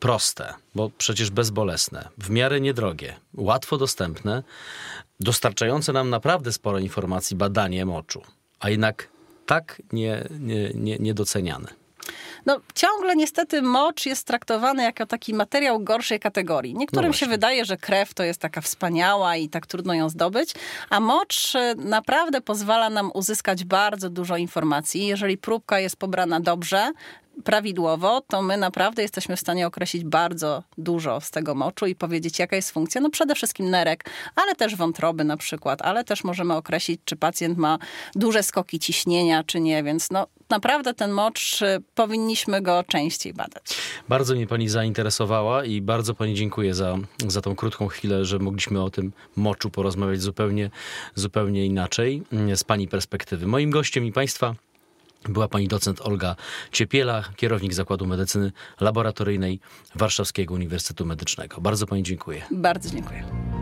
proste, 0.00 0.54
bo 0.74 0.90
przecież 0.98 1.30
bezbolesne, 1.30 2.08
w 2.18 2.30
miarę 2.30 2.60
niedrogie, 2.60 3.16
łatwo 3.34 3.78
dostępne, 3.78 4.42
dostarczające 5.20 5.92
nam 5.92 6.10
naprawdę 6.10 6.52
sporo 6.52 6.78
informacji 6.78 7.36
badanie 7.36 7.86
moczu, 7.86 8.22
a 8.60 8.70
jednak 8.70 9.08
tak 9.46 9.82
nie, 9.92 10.28
nie, 10.40 10.70
nie, 10.74 10.98
niedoceniane. 10.98 11.68
No, 12.46 12.60
ciągle 12.74 13.16
niestety 13.16 13.62
mocz 13.62 14.06
jest 14.06 14.26
traktowany 14.26 14.82
jako 14.82 15.06
taki 15.06 15.34
materiał 15.34 15.80
gorszej 15.80 16.20
kategorii. 16.20 16.74
Niektórym 16.74 17.10
No 17.10 17.16
się 17.16 17.26
wydaje, 17.26 17.64
że 17.64 17.76
krew 17.76 18.14
to 18.14 18.22
jest 18.22 18.40
taka 18.40 18.60
wspaniała 18.60 19.36
i 19.36 19.48
tak 19.48 19.66
trudno 19.66 19.94
ją 19.94 20.08
zdobyć, 20.08 20.54
a 20.90 21.00
mocz 21.00 21.54
e, 21.54 21.74
naprawdę 21.74 22.40
pozwala 22.40 22.90
nam 22.90 23.10
uzyskać 23.14 23.64
bardzo 23.64 24.10
dużo 24.10 24.36
informacji. 24.36 25.06
Jeżeli 25.06 25.38
próbka 25.38 25.80
jest 25.80 25.96
pobrana 25.96 26.40
dobrze, 26.40 26.92
prawidłowo, 27.44 28.22
to 28.28 28.42
my 28.42 28.56
naprawdę 28.56 29.02
jesteśmy 29.02 29.36
w 29.36 29.40
stanie 29.40 29.66
określić 29.66 30.04
bardzo 30.04 30.62
dużo 30.78 31.20
z 31.20 31.30
tego 31.30 31.54
moczu 31.54 31.86
i 31.86 31.94
powiedzieć, 31.94 32.38
jaka 32.38 32.56
jest 32.56 32.70
funkcja. 32.70 33.00
No 33.00 33.10
przede 33.10 33.34
wszystkim 33.34 33.70
nerek, 33.70 34.04
ale 34.36 34.54
też 34.54 34.76
wątroby 34.76 35.24
na 35.24 35.36
przykład, 35.36 35.82
ale 35.82 36.04
też 36.04 36.24
możemy 36.24 36.54
określić, 36.54 37.00
czy 37.04 37.16
pacjent 37.16 37.58
ma 37.58 37.78
duże 38.14 38.42
skoki 38.42 38.78
ciśnienia, 38.78 39.44
czy 39.44 39.60
nie, 39.60 39.82
więc 39.82 40.10
no 40.10 40.26
naprawdę 40.50 40.94
ten 40.94 41.10
mocz, 41.10 41.62
y, 41.62 41.82
powinniśmy 41.94 42.62
go 42.62 42.84
częściej 42.84 43.34
badać. 43.34 43.64
Bardzo 44.08 44.34
mnie 44.34 44.46
pani 44.46 44.68
zainteresowała 44.68 45.64
i 45.64 45.80
bardzo 45.80 46.14
pani 46.14 46.34
dziękuję 46.34 46.74
za, 46.74 46.98
za 47.28 47.40
tą 47.40 47.56
krótką 47.56 47.88
chwilę, 47.88 48.24
że 48.24 48.38
mogliśmy 48.38 48.82
o 48.82 48.90
tym 48.90 49.12
moczu 49.36 49.70
porozmawiać 49.70 50.20
zupełnie, 50.20 50.70
zupełnie 51.14 51.66
inaczej, 51.66 52.22
mm, 52.32 52.56
z 52.56 52.64
pani 52.64 52.88
perspektywy. 52.88 53.46
Moim 53.46 53.70
gościem 53.70 54.04
i 54.04 54.12
państwa 54.12 54.54
była 55.28 55.48
pani 55.48 55.68
docent 55.68 56.00
Olga 56.00 56.36
Ciepiela, 56.72 57.24
kierownik 57.36 57.74
Zakładu 57.74 58.06
Medycyny 58.06 58.52
Laboratoryjnej 58.80 59.60
Warszawskiego 59.94 60.54
Uniwersytetu 60.54 61.06
Medycznego. 61.06 61.60
Bardzo 61.60 61.86
pani 61.86 62.02
dziękuję. 62.02 62.42
Bardzo 62.50 62.90
dziękuję. 62.90 63.55